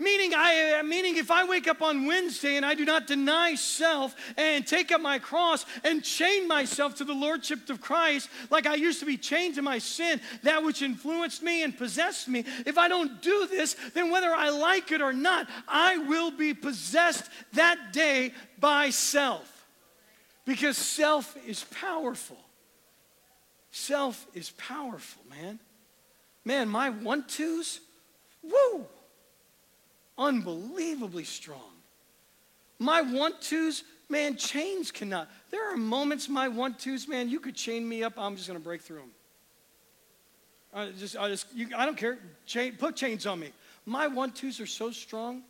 [0.00, 4.14] Meaning, I, meaning, if I wake up on Wednesday and I do not deny self
[4.36, 8.76] and take up my cross and chain myself to the Lordship of Christ, like I
[8.76, 12.78] used to be chained to my sin, that which influenced me and possessed me, if
[12.78, 17.28] I don't do this, then whether I like it or not, I will be possessed
[17.54, 19.57] that day by self.
[20.48, 22.38] Because self is powerful.
[23.70, 25.58] Self is powerful, man.
[26.42, 27.80] Man, my one twos,
[28.42, 28.86] woo,
[30.16, 31.76] unbelievably strong.
[32.78, 35.28] My one twos, man, chains cannot.
[35.50, 38.58] There are moments, my one twos, man, you could chain me up, I'm just gonna
[38.58, 39.10] break through them.
[40.72, 42.16] I just, I just, you, I don't care.
[42.46, 43.52] Chain, put chains on me.
[43.84, 45.42] My one twos are so strong.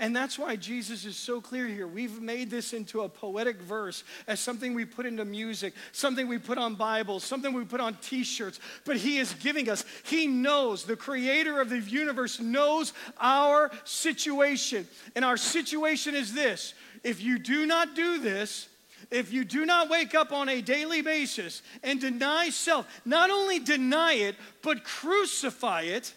[0.00, 1.86] And that's why Jesus is so clear here.
[1.86, 6.38] We've made this into a poetic verse as something we put into music, something we
[6.38, 8.58] put on Bibles, something we put on t shirts.
[8.86, 14.88] But He is giving us, He knows, the creator of the universe knows our situation.
[15.14, 16.72] And our situation is this
[17.04, 18.70] if you do not do this,
[19.10, 23.58] if you do not wake up on a daily basis and deny self, not only
[23.58, 26.14] deny it, but crucify it,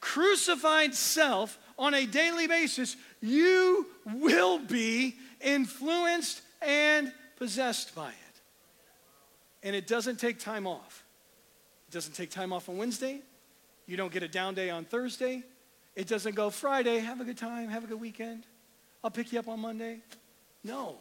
[0.00, 8.40] crucified self on a daily basis, you will be influenced and possessed by it.
[9.62, 11.04] And it doesn't take time off.
[11.88, 13.20] It doesn't take time off on Wednesday.
[13.86, 15.42] You don't get a down day on Thursday.
[15.94, 18.44] It doesn't go Friday, have a good time, have a good weekend.
[19.02, 20.00] I'll pick you up on Monday.
[20.64, 20.96] No.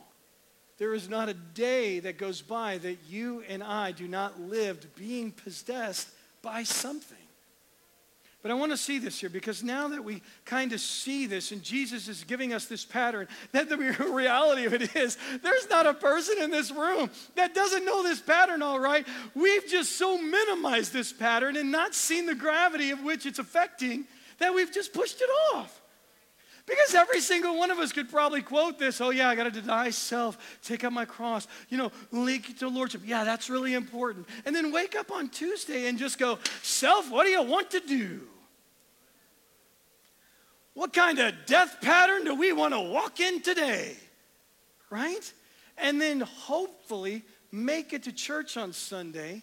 [0.77, 4.95] There is not a day that goes by that you and I do not live
[4.95, 6.09] being possessed
[6.41, 7.17] by something.
[8.45, 11.51] But I want to see this here because now that we kind of see this
[11.51, 13.77] and Jesus is giving us this pattern, that the
[14.11, 18.21] reality of it is there's not a person in this room that doesn't know this
[18.21, 19.07] pattern all right.
[19.33, 24.05] We've just so minimized this pattern and not seen the gravity of which it's affecting
[24.37, 25.81] that we've just pushed it off.
[26.67, 29.01] Because every single one of us could probably quote this.
[29.01, 32.67] Oh, yeah, I got to deny self, take up my cross, you know, link to
[32.67, 33.01] Lordship.
[33.05, 34.27] Yeah, that's really important.
[34.45, 37.79] And then wake up on Tuesday and just go, Self, what do you want to
[37.79, 38.21] do?
[40.75, 43.95] What kind of death pattern do we want to walk in today?
[44.89, 45.33] Right?
[45.77, 49.41] And then hopefully make it to church on Sunday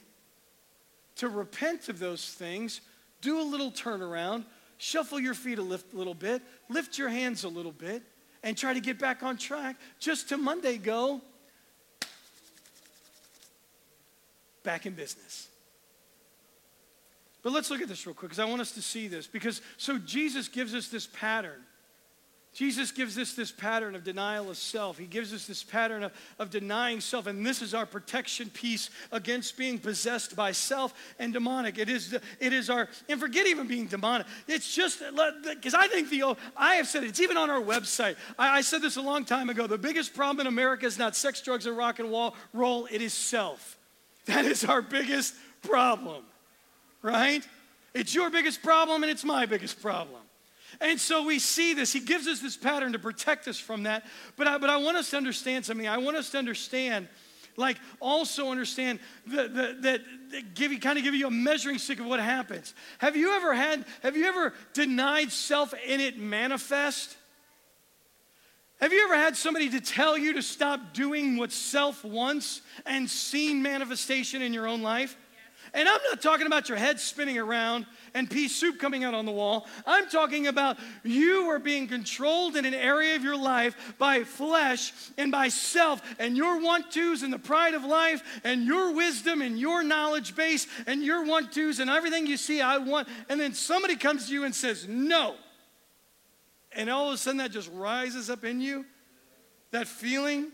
[1.17, 2.83] to repent of those things,
[3.23, 4.45] do a little turnaround,
[4.77, 8.03] shuffle your feet a lift, little bit, lift your hands a little bit,
[8.43, 11.21] and try to get back on track just to Monday go
[14.63, 15.49] back in business.
[17.43, 19.27] But let's look at this real quick because I want us to see this.
[19.27, 21.61] Because so Jesus gives us this pattern.
[22.55, 24.99] Jesus gives us this pattern of denial of self.
[24.99, 27.27] He gives us this pattern of, of denying self.
[27.27, 31.79] And this is our protection piece against being possessed by self and demonic.
[31.79, 34.27] It is, the, it is our, and forget even being demonic.
[34.47, 35.03] It's just,
[35.45, 38.17] because I think the, I have said it, it's even on our website.
[38.39, 39.67] I, I said this a long time ago.
[39.67, 42.11] The biggest problem in America is not sex, drugs, and rock and
[42.53, 43.79] roll, it is self.
[44.27, 46.23] That is our biggest problem
[47.03, 47.47] right?
[47.95, 50.21] It's your biggest problem and it's my biggest problem.
[50.81, 51.93] And so we see this.
[51.93, 54.07] He gives us this pattern to protect us from that.
[54.37, 55.87] But I, but I want us to understand something.
[55.87, 57.09] I want us to understand,
[57.57, 60.01] like, also understand that, that,
[60.55, 62.75] give you, kind of give you a measuring stick of what happens.
[62.99, 67.17] Have you ever had, have you ever denied self and it manifest?
[68.81, 73.09] Have you ever had somebody to tell you to stop doing what self wants and
[73.09, 75.17] seen manifestation in your own life?
[75.75, 79.25] And I'm not talking about your head spinning around and pea soup coming out on
[79.25, 79.67] the wall.
[79.87, 84.93] I'm talking about you are being controlled in an area of your life by flesh
[85.17, 89.41] and by self and your want tos and the pride of life and your wisdom
[89.41, 93.09] and your knowledge base and your want tos and everything you see, I want.
[93.31, 95.37] And then somebody comes to you and says, no.
[96.73, 98.85] And all of a sudden that just rises up in you.
[99.71, 100.53] That feeling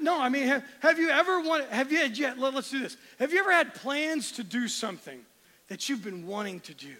[0.00, 2.80] no, I mean, have, have you ever wanted, have you had, yeah, let, us do
[2.80, 2.96] this.
[3.18, 5.20] Have you ever had plans to do something
[5.68, 6.94] that you've been wanting to do?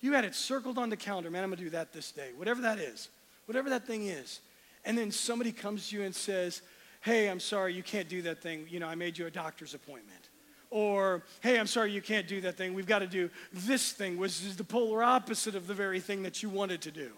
[0.00, 2.62] You had it circled on the calendar, man, I'm gonna do that this day, whatever
[2.62, 3.08] that is,
[3.46, 4.40] whatever that thing is.
[4.84, 6.62] And then somebody comes to you and says,
[7.02, 8.66] hey, I'm sorry, you can't do that thing.
[8.68, 10.28] You know, I made you a doctor's appointment.
[10.70, 12.74] Or, hey, I'm sorry, you can't do that thing.
[12.74, 16.22] We've got to do this thing, which is the polar opposite of the very thing
[16.22, 17.12] that you wanted to do.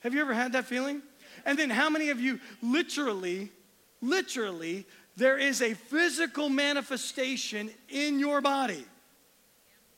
[0.00, 1.02] Have you ever had that feeling?
[1.44, 3.50] And then how many of you literally
[4.00, 8.84] literally, there is a physical manifestation in your body.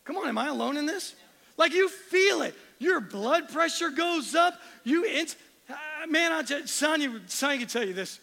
[0.05, 1.15] Come on, am I alone in this?
[1.57, 2.55] Like you feel it.
[2.79, 4.55] Your blood pressure goes up.
[4.85, 5.05] You,
[5.69, 5.75] uh,
[6.09, 8.21] man, I just, Sonia, Sonia can tell you this.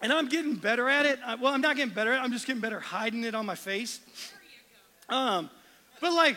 [0.00, 1.18] And I'm getting better at it.
[1.40, 2.22] well, I'm not getting better at it.
[2.22, 4.00] I'm just getting better hiding it on my face.
[5.08, 5.50] Um,
[6.00, 6.36] but like,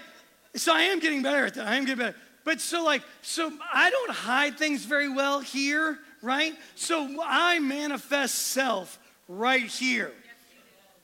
[0.56, 1.68] so I am getting better at that.
[1.68, 2.18] I am getting better.
[2.44, 6.54] But so like, so I don't hide things very well here right?
[6.76, 10.12] So I manifest self right here.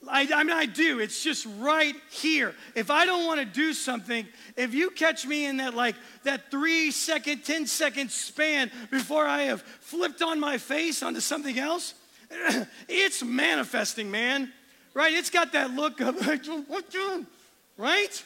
[0.10, 1.00] I, I, mean, I do.
[1.00, 2.54] It's just right here.
[2.76, 6.52] If I don't want to do something, if you catch me in that like that
[6.52, 11.94] three second, ten second span before I have flipped on my face onto something else,
[12.88, 14.52] it's manifesting, man.
[14.94, 15.14] Right?
[15.14, 16.16] It's got that look of
[17.78, 18.24] right?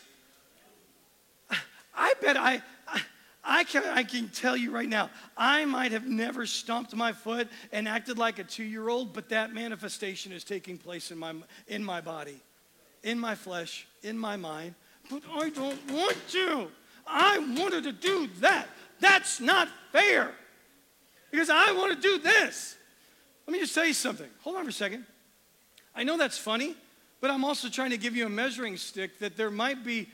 [1.94, 2.62] I bet I
[3.44, 7.48] I can, I can tell you right now, I might have never stomped my foot
[7.72, 11.34] and acted like a two year old, but that manifestation is taking place in my,
[11.68, 12.40] in my body,
[13.04, 14.76] in my flesh, in my mind.
[15.10, 16.68] But I don't want to.
[17.08, 18.68] I wanted to do that.
[19.00, 20.32] That's not fair
[21.32, 22.78] because I want to do this.
[23.48, 24.30] Let me just tell you something.
[24.42, 25.06] Hold on for a second.
[25.96, 26.76] I know that's funny,
[27.20, 30.08] but I'm also trying to give you a measuring stick that there might be,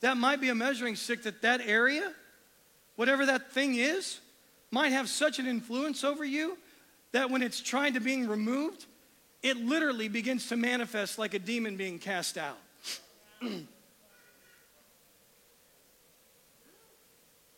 [0.00, 2.12] that might be a measuring stick that that area
[3.02, 4.20] whatever that thing is,
[4.70, 6.56] might have such an influence over you
[7.10, 8.86] that when it's trying to being removed,
[9.42, 12.58] it literally begins to manifest like a demon being cast out.
[13.42, 13.64] I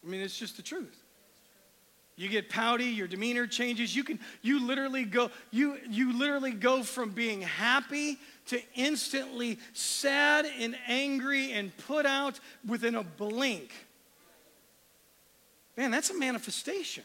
[0.03, 0.97] mean, it's just the truth.
[2.17, 3.95] You get pouty, your demeanor changes.
[3.95, 8.17] You can you literally go you you literally go from being happy
[8.47, 13.73] to instantly sad and angry and put out within a blink.
[15.77, 17.05] Man, that's a manifestation.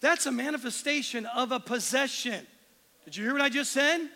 [0.00, 2.46] That's a manifestation of a possession.
[3.04, 4.08] Did you hear what I just said?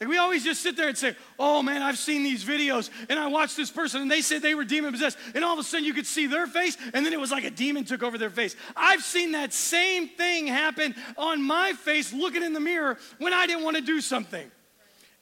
[0.00, 3.18] Like we always just sit there and say, oh man, I've seen these videos and
[3.18, 5.16] I watched this person and they said they were demon possessed.
[5.34, 7.44] And all of a sudden you could see their face and then it was like
[7.44, 8.56] a demon took over their face.
[8.76, 13.46] I've seen that same thing happen on my face looking in the mirror when I
[13.46, 14.50] didn't want to do something.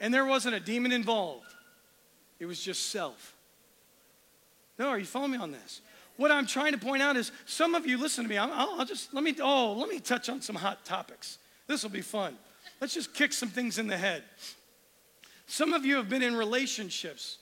[0.01, 1.47] And there wasn't a demon involved,
[2.41, 3.37] it was just self.
[4.79, 5.81] No, are you following me on this?
[6.17, 8.85] What I'm trying to point out is some of you, listen to me, I'll, I'll
[8.85, 11.39] just, let me, oh, let me touch on some hot topics.
[11.67, 12.37] This will be fun.
[12.81, 14.23] Let's just kick some things in the head.
[15.47, 17.39] Some of you have been in relationships.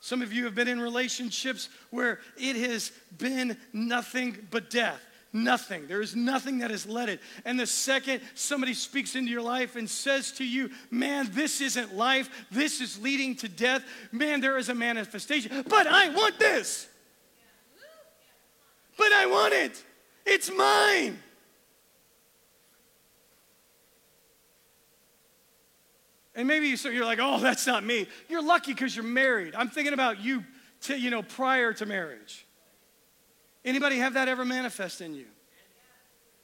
[0.00, 5.00] Some of you have been in relationships where it has been nothing but death.
[5.32, 5.88] Nothing.
[5.88, 7.20] There is nothing that has led it.
[7.44, 11.94] And the second somebody speaks into your life and says to you, man, this isn't
[11.96, 15.64] life, this is leading to death, man, there is a manifestation.
[15.68, 16.86] But I want this.
[18.96, 19.84] But I want it.
[20.24, 21.18] It's mine.
[26.36, 28.08] And maybe you're like, oh, that's not me.
[28.28, 29.54] You're lucky because you're married.
[29.54, 30.44] I'm thinking about you,
[30.82, 32.46] to, you know, prior to marriage.
[33.64, 35.26] Anybody have that ever manifest in you?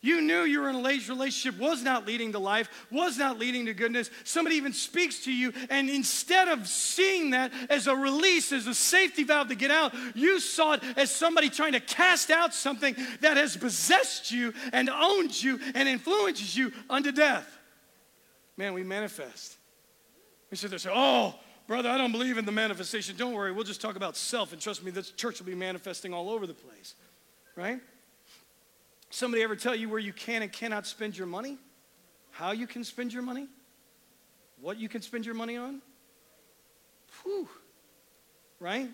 [0.02, 3.38] You knew you were in a lazy relationship was not leading to life, was not
[3.38, 4.08] leading to goodness.
[4.24, 8.74] Somebody even speaks to you, and instead of seeing that as a release, as a
[8.74, 12.96] safety valve to get out, you saw it as somebody trying to cast out something
[13.20, 17.58] that has possessed you and owns you and influences you unto death.
[18.56, 19.58] Man, we manifest.
[20.50, 21.34] We sit there and say, oh,
[21.66, 23.16] brother, I don't believe in the manifestation.
[23.16, 24.54] Don't worry, we'll just talk about self.
[24.54, 26.94] And trust me, this church will be manifesting all over the place,
[27.54, 27.80] right?
[29.10, 31.58] Somebody ever tell you where you can and cannot spend your money?
[32.30, 33.48] How you can spend your money?
[34.60, 35.82] What you can spend your money on?
[37.22, 37.48] Whew.
[38.60, 38.88] Right?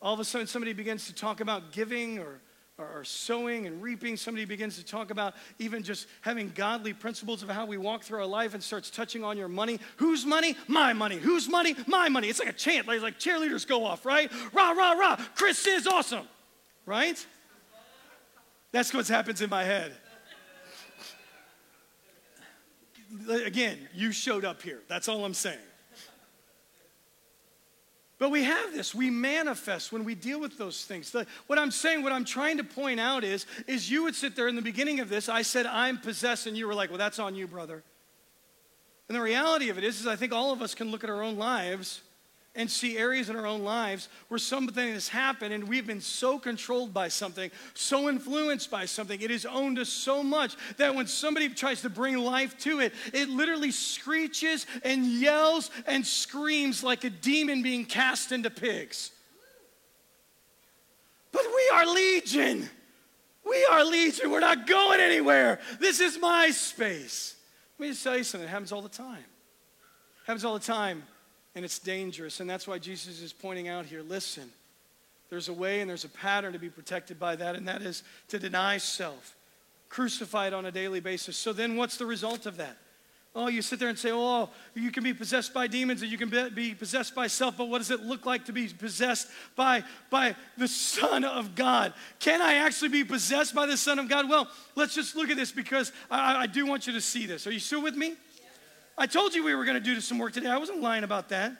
[0.00, 2.40] All of a sudden, somebody begins to talk about giving or
[2.78, 4.16] or, sowing and reaping.
[4.16, 8.20] Somebody begins to talk about even just having godly principles of how we walk through
[8.20, 9.80] our life and starts touching on your money.
[9.96, 10.56] Whose money?
[10.68, 11.16] My money.
[11.16, 11.74] Whose money?
[11.88, 12.28] My money.
[12.28, 14.30] It's like a chant, like, like cheerleaders go off, right?
[14.52, 15.16] Rah, rah, rah.
[15.34, 16.26] Chris is awesome,
[16.86, 17.24] right?
[18.72, 19.96] That's what happens in my head.
[23.44, 24.80] Again, you showed up here.
[24.88, 25.58] That's all I'm saying.
[28.18, 28.94] But we have this.
[28.94, 31.14] We manifest when we deal with those things.
[31.46, 34.48] What I'm saying, what I'm trying to point out is, is you would sit there
[34.48, 35.28] in the beginning of this.
[35.28, 37.84] I said, I'm possessed, and you were like, well, that's on you, brother.
[39.08, 41.10] And the reality of it is, is I think all of us can look at
[41.10, 42.02] our own lives
[42.58, 46.40] and see areas in our own lives where something has happened and we've been so
[46.40, 51.06] controlled by something, so influenced by something, it has owned us so much that when
[51.06, 57.04] somebody tries to bring life to it, it literally screeches and yells and screams like
[57.04, 59.12] a demon being cast into pigs.
[61.30, 62.68] But we are legion.
[63.48, 64.32] We are legion.
[64.32, 65.60] We're not going anywhere.
[65.78, 67.36] This is my space.
[67.78, 68.48] Let me just tell you something.
[68.48, 69.18] It happens all the time.
[69.18, 71.04] It happens all the time
[71.58, 72.38] and it's dangerous.
[72.38, 74.48] And that's why Jesus is pointing out here listen,
[75.28, 78.04] there's a way and there's a pattern to be protected by that, and that is
[78.28, 79.34] to deny self,
[79.88, 81.36] crucified on a daily basis.
[81.36, 82.76] So then what's the result of that?
[83.34, 86.16] Oh, you sit there and say, oh, you can be possessed by demons and you
[86.16, 89.82] can be possessed by self, but what does it look like to be possessed by,
[90.10, 91.92] by the Son of God?
[92.20, 94.28] Can I actually be possessed by the Son of God?
[94.28, 97.48] Well, let's just look at this because I, I do want you to see this.
[97.48, 98.14] Are you still with me?
[99.00, 100.48] I told you we were going to do some work today.
[100.48, 101.56] I wasn't lying about that.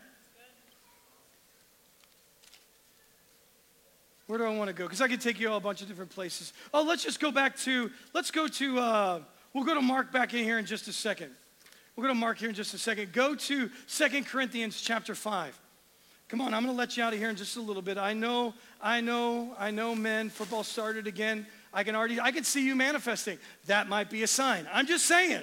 [4.26, 4.84] Where do I want to go?
[4.84, 6.52] Because I could take you all a bunch of different places.
[6.74, 9.20] Oh, let's just go back to, let's go to, uh,
[9.54, 11.30] we'll go to Mark back in here in just a second.
[11.94, 13.12] We'll go to Mark here in just a second.
[13.12, 15.58] Go to Second Corinthians chapter 5.
[16.28, 17.96] Come on, I'm going to let you out of here in just a little bit.
[17.96, 21.46] I know, I know, I know, men, football started again.
[21.72, 23.38] I can already, I can see you manifesting.
[23.66, 24.66] That might be a sign.
[24.72, 25.42] I'm just saying.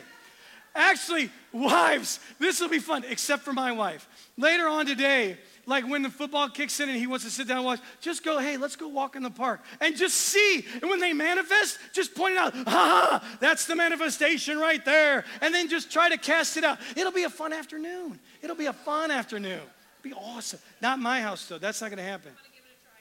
[0.75, 4.07] Actually, wives, this will be fun, except for my wife.
[4.37, 7.57] Later on today, like when the football kicks in and he wants to sit down
[7.57, 10.65] and watch, just go, hey, let's go walk in the park and just see.
[10.81, 12.53] And when they manifest, just point it out.
[12.53, 15.23] Ha ha, that's the manifestation right there.
[15.41, 16.77] And then just try to cast it out.
[16.95, 18.19] It'll be a fun afternoon.
[18.41, 19.61] It'll be a fun afternoon.
[19.61, 20.59] It'll be awesome.
[20.81, 21.57] Not my house, though.
[21.57, 22.31] That's not going to happen.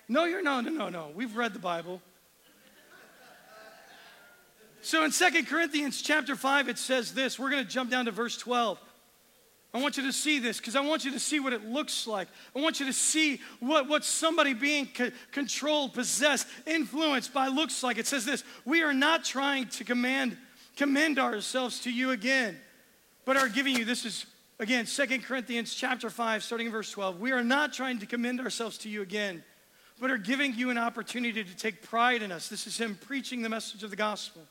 [0.09, 1.11] No, you're no, no, no, no.
[1.15, 2.01] We've read the Bible.
[4.85, 7.39] So in Second Corinthians chapter 5, it says this.
[7.39, 8.79] We're going to jump down to verse 12.
[9.73, 12.07] I want you to see this because I want you to see what it looks
[12.07, 12.29] like.
[12.55, 17.83] I want you to see what, what somebody being co- controlled, possessed, influenced by looks
[17.83, 17.97] like.
[17.97, 20.37] It says this We are not trying to command,
[20.77, 22.55] commend ourselves to you again,
[23.25, 24.27] but are giving you, this is
[24.61, 27.21] again, Second Corinthians chapter 5, starting in verse 12.
[27.21, 29.43] We are not trying to commend ourselves to you again,
[29.99, 32.49] but are giving you an opportunity to take pride in us.
[32.49, 34.43] This is Him preaching the message of the gospel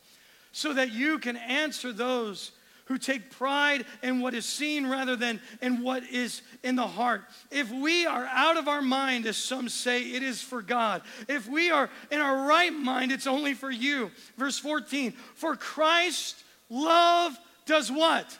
[0.53, 2.51] so that you can answer those
[2.85, 7.23] who take pride in what is seen rather than in what is in the heart.
[7.49, 11.01] If we are out of our mind, as some say, it is for God.
[11.27, 14.11] If we are in our right mind, it's only for you.
[14.37, 18.37] Verse 14 For Christ love does what?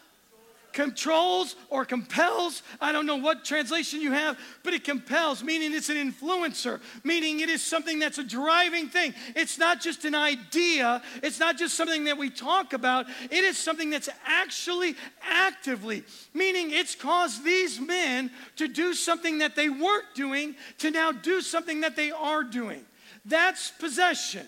[0.73, 2.63] Controls or compels.
[2.81, 7.39] I don't know what translation you have, but it compels, meaning it's an influencer, meaning
[7.39, 9.13] it is something that's a driving thing.
[9.35, 13.57] It's not just an idea, it's not just something that we talk about, it is
[13.57, 16.03] something that's actually actively,
[16.33, 21.41] meaning it's caused these men to do something that they weren't doing to now do
[21.41, 22.83] something that they are doing.
[23.25, 24.45] That's possession.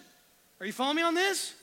[0.60, 1.54] Are you following me on this?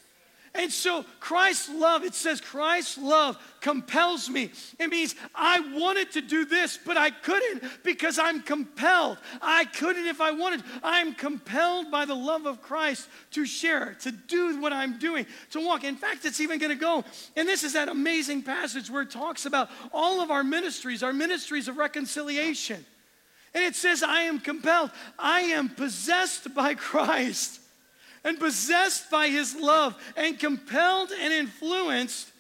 [0.55, 4.51] And so Christ's love, it says Christ's love compels me.
[4.79, 9.17] It means I wanted to do this, but I couldn't because I'm compelled.
[9.41, 10.63] I couldn't if I wanted.
[10.83, 15.65] I'm compelled by the love of Christ to share, to do what I'm doing, to
[15.65, 15.85] walk.
[15.85, 17.03] In fact, it's even going to go.
[17.35, 21.15] And this is that amazing passage where it talks about all of our ministries, our
[21.15, 22.85] ministries of reconciliation.
[23.55, 24.91] And it says, I am compelled.
[25.19, 27.61] I am possessed by Christ
[28.25, 32.31] and possessed by his love and compelled and influenced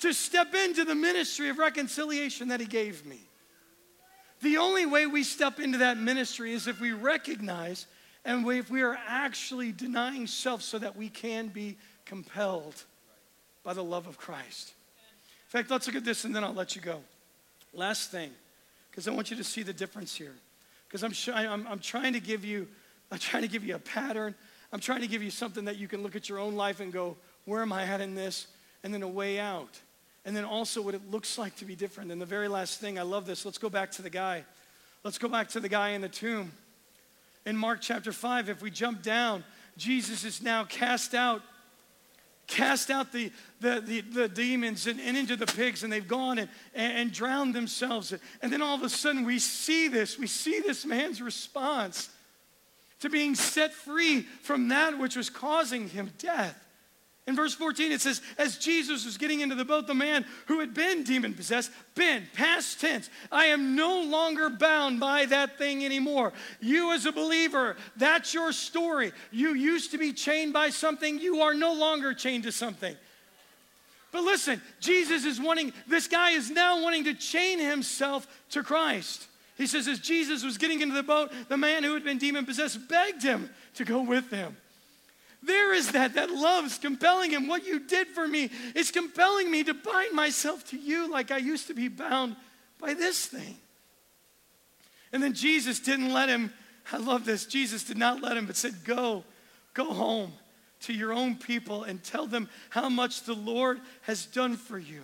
[0.00, 3.20] to step into the ministry of reconciliation that he gave me.
[4.42, 7.86] The only way we step into that ministry is if we recognize
[8.24, 12.84] and if we are actually denying self so that we can be compelled
[13.62, 14.72] by the love of Christ.
[15.46, 17.00] In fact, let's look at this and then I'll let you go.
[17.74, 18.30] Last thing,
[18.90, 20.34] because I want you to see the difference here.
[20.88, 22.66] Because I'm, I'm, I'm trying to give you,
[23.12, 24.34] I'm trying to give you a pattern
[24.72, 26.92] I'm trying to give you something that you can look at your own life and
[26.92, 28.46] go, where am I at in this?
[28.84, 29.80] And then a way out.
[30.24, 32.12] And then also what it looks like to be different.
[32.12, 33.44] And the very last thing, I love this.
[33.44, 34.44] Let's go back to the guy.
[35.02, 36.52] Let's go back to the guy in the tomb.
[37.46, 39.44] In Mark chapter 5, if we jump down,
[39.76, 41.42] Jesus is now cast out
[42.50, 46.36] cast out the, the, the, the demons and, and, into the pigs, and they've gone
[46.36, 48.12] and, and, and drowned themselves.
[48.42, 50.18] And then all of a sudden, we see this.
[50.18, 52.10] We see this man's response
[53.00, 56.56] to being set free from that which was causing him death.
[57.26, 60.58] In verse 14, it says, As Jesus was getting into the boat, the man who
[60.60, 65.84] had been demon possessed, been, past tense, I am no longer bound by that thing
[65.84, 66.32] anymore.
[66.60, 69.12] You, as a believer, that's your story.
[69.30, 72.96] You used to be chained by something, you are no longer chained to something.
[74.12, 79.28] But listen, Jesus is wanting, this guy is now wanting to chain himself to Christ.
[79.60, 82.46] He says, as Jesus was getting into the boat, the man who had been demon
[82.46, 84.56] possessed begged him to go with him.
[85.42, 87.46] There is that, that love's compelling him.
[87.46, 91.36] What you did for me is compelling me to bind myself to you like I
[91.36, 92.36] used to be bound
[92.78, 93.58] by this thing.
[95.12, 96.54] And then Jesus didn't let him,
[96.90, 97.44] I love this.
[97.44, 99.24] Jesus did not let him, but said, Go,
[99.74, 100.32] go home
[100.84, 105.02] to your own people and tell them how much the Lord has done for you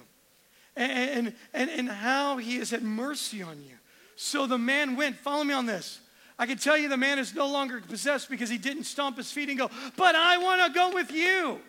[0.75, 3.77] and, and, and how he has had mercy on you.
[4.17, 5.17] So the man went.
[5.17, 6.01] Follow me on this.
[6.39, 9.31] I can tell you the man is no longer possessed because he didn't stomp his
[9.31, 11.61] feet and go, But I want to go with you.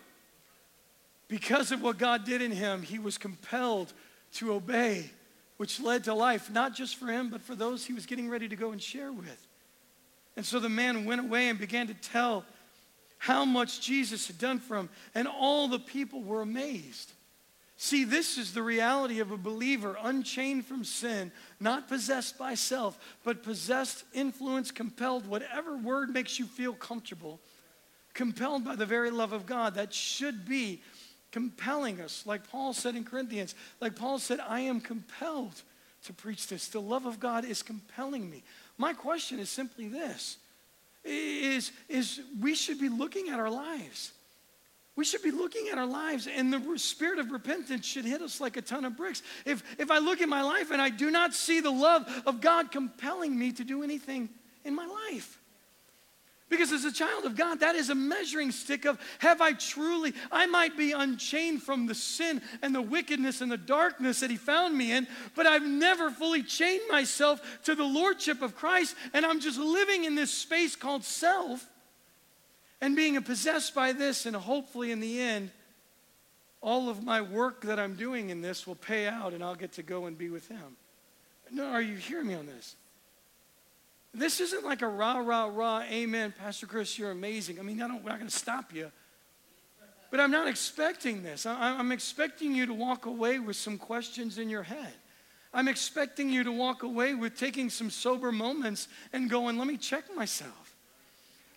[1.28, 3.92] Because of what God did in him, he was compelled
[4.34, 5.10] to obey,
[5.58, 8.48] which led to life, not just for him, but for those he was getting ready
[8.48, 9.46] to go and share with.
[10.36, 12.44] And so the man went away and began to tell
[13.18, 17.12] how much Jesus had done for him, and all the people were amazed.
[17.80, 22.98] See, this is the reality of a believer unchained from sin, not possessed by self,
[23.22, 27.38] but possessed, influenced, compelled, whatever word makes you feel comfortable,
[28.14, 29.76] compelled by the very love of God.
[29.76, 30.82] That should be
[31.30, 32.24] compelling us.
[32.26, 35.62] Like Paul said in Corinthians, like Paul said, I am compelled
[36.02, 36.66] to preach this.
[36.66, 38.42] The love of God is compelling me.
[38.76, 40.38] My question is simply this
[41.04, 44.10] is, is we should be looking at our lives
[44.98, 48.40] we should be looking at our lives, and the spirit of repentance should hit us
[48.40, 49.22] like a ton of bricks.
[49.46, 52.40] If, if I look at my life and I do not see the love of
[52.40, 54.28] God compelling me to do anything
[54.64, 55.38] in my life,
[56.48, 60.14] because as a child of God, that is a measuring stick of have I truly,
[60.32, 64.36] I might be unchained from the sin and the wickedness and the darkness that He
[64.36, 69.24] found me in, but I've never fully chained myself to the Lordship of Christ, and
[69.24, 71.64] I'm just living in this space called self
[72.80, 75.50] and being possessed by this, and hopefully in the end,
[76.60, 79.72] all of my work that I'm doing in this will pay out and I'll get
[79.72, 80.76] to go and be with Him.
[81.50, 82.76] No, are you hearing me on this?
[84.14, 87.58] This isn't like a rah, rah, rah, amen, Pastor Chris, you're amazing.
[87.58, 88.90] I mean, I don't, we're not going to stop you.
[90.10, 91.44] But I'm not expecting this.
[91.44, 94.94] I, I'm expecting you to walk away with some questions in your head.
[95.52, 99.76] I'm expecting you to walk away with taking some sober moments and going, let me
[99.76, 100.74] check myself.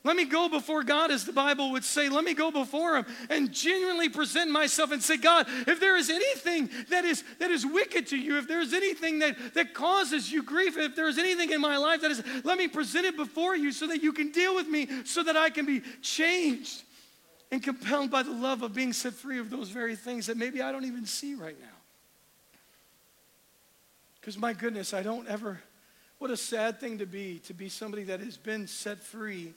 [0.04, 2.10] Let me go before God, as the Bible would say.
[2.10, 6.10] Let me go before Him and genuinely present myself and say, God, if there is
[6.10, 10.32] anything that is, that is wicked to you, if there is anything that, that causes
[10.32, 13.16] you grief, if there is anything in my life that is, let me present it
[13.16, 16.82] before you so that you can deal with me, so that I can be changed
[17.52, 20.64] and compelled by the love of being set free of those very things that maybe
[20.64, 21.68] I don't even see right now.
[24.20, 25.62] Because my goodness, I don't ever,
[26.18, 29.54] what a sad thing to be, to be somebody that has been set free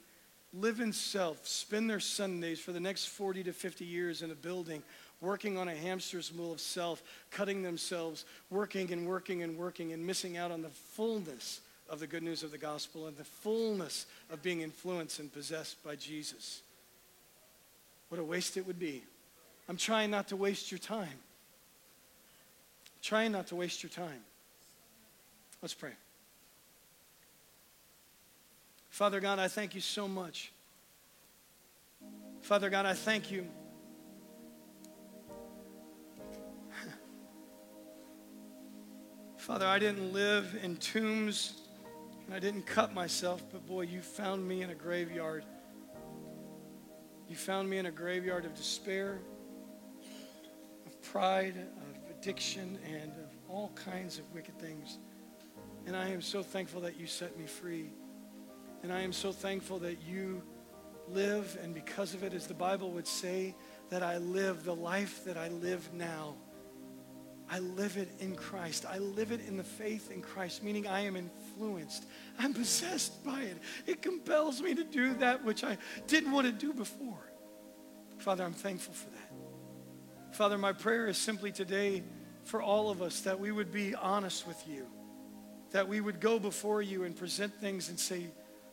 [0.58, 4.34] live in self, spend their Sundays for the next 40 to 50 years in a
[4.34, 4.82] building,
[5.20, 10.06] working on a hamster's wheel of self, cutting themselves, working and working and working, and
[10.06, 14.06] missing out on the fullness of the good news of the gospel and the fullness
[14.30, 16.62] of being influenced and possessed by Jesus.
[18.08, 19.02] What a waste it would be.
[19.68, 21.08] I'm trying not to waste your time.
[21.08, 24.20] I'm trying not to waste your time.
[25.62, 25.92] Let's pray.
[28.94, 30.52] Father God, I thank you so much.
[32.42, 33.44] Father God, I thank you.
[39.36, 41.54] Father, I didn't live in tombs
[42.24, 45.44] and I didn't cut myself, but boy, you found me in a graveyard.
[47.28, 49.18] You found me in a graveyard of despair,
[50.86, 54.98] of pride, of addiction, and of all kinds of wicked things.
[55.84, 57.90] And I am so thankful that you set me free.
[58.84, 60.42] And I am so thankful that you
[61.08, 63.54] live, and because of it, as the Bible would say,
[63.88, 66.34] that I live the life that I live now.
[67.50, 68.84] I live it in Christ.
[68.86, 72.04] I live it in the faith in Christ, meaning I am influenced.
[72.38, 73.56] I'm possessed by it.
[73.86, 77.32] It compels me to do that which I didn't want to do before.
[78.18, 80.36] Father, I'm thankful for that.
[80.36, 82.02] Father, my prayer is simply today
[82.44, 84.86] for all of us that we would be honest with you,
[85.70, 88.26] that we would go before you and present things and say,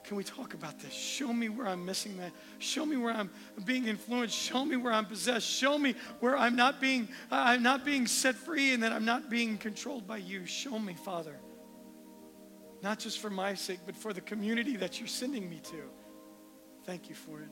[0.03, 0.93] can we talk about this?
[0.93, 2.31] Show me where I'm missing that.
[2.59, 3.29] Show me where I'm
[3.65, 4.35] being influenced.
[4.35, 5.47] Show me where I'm possessed.
[5.47, 9.29] Show me where I'm not being I'm not being set free and that I'm not
[9.29, 10.45] being controlled by you.
[10.45, 11.37] Show me, Father.
[12.81, 15.83] Not just for my sake, but for the community that you're sending me to.
[16.83, 17.49] Thank you for it.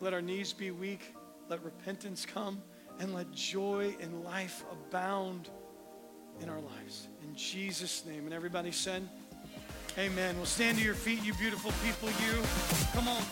[0.00, 1.14] Let our knees be weak.
[1.48, 2.60] Let repentance come
[2.98, 5.48] and let joy and life abound
[6.40, 7.06] in our lives.
[7.22, 8.24] In Jesus' name.
[8.24, 9.08] And everybody said,
[9.98, 10.36] Amen.
[10.36, 12.42] Well, stand to your feet, you beautiful people, you.
[12.92, 13.22] Come on.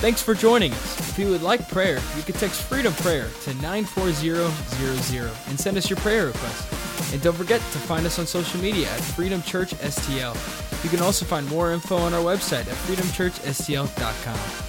[0.00, 1.00] Thanks for joining us.
[1.10, 5.90] If you would like prayer, you can text Freedom Prayer to 94000 and send us
[5.90, 7.12] your prayer request.
[7.12, 10.84] And don't forget to find us on social media at Freedom Church STL.
[10.84, 14.67] You can also find more info on our website at freedomchurchstl.com.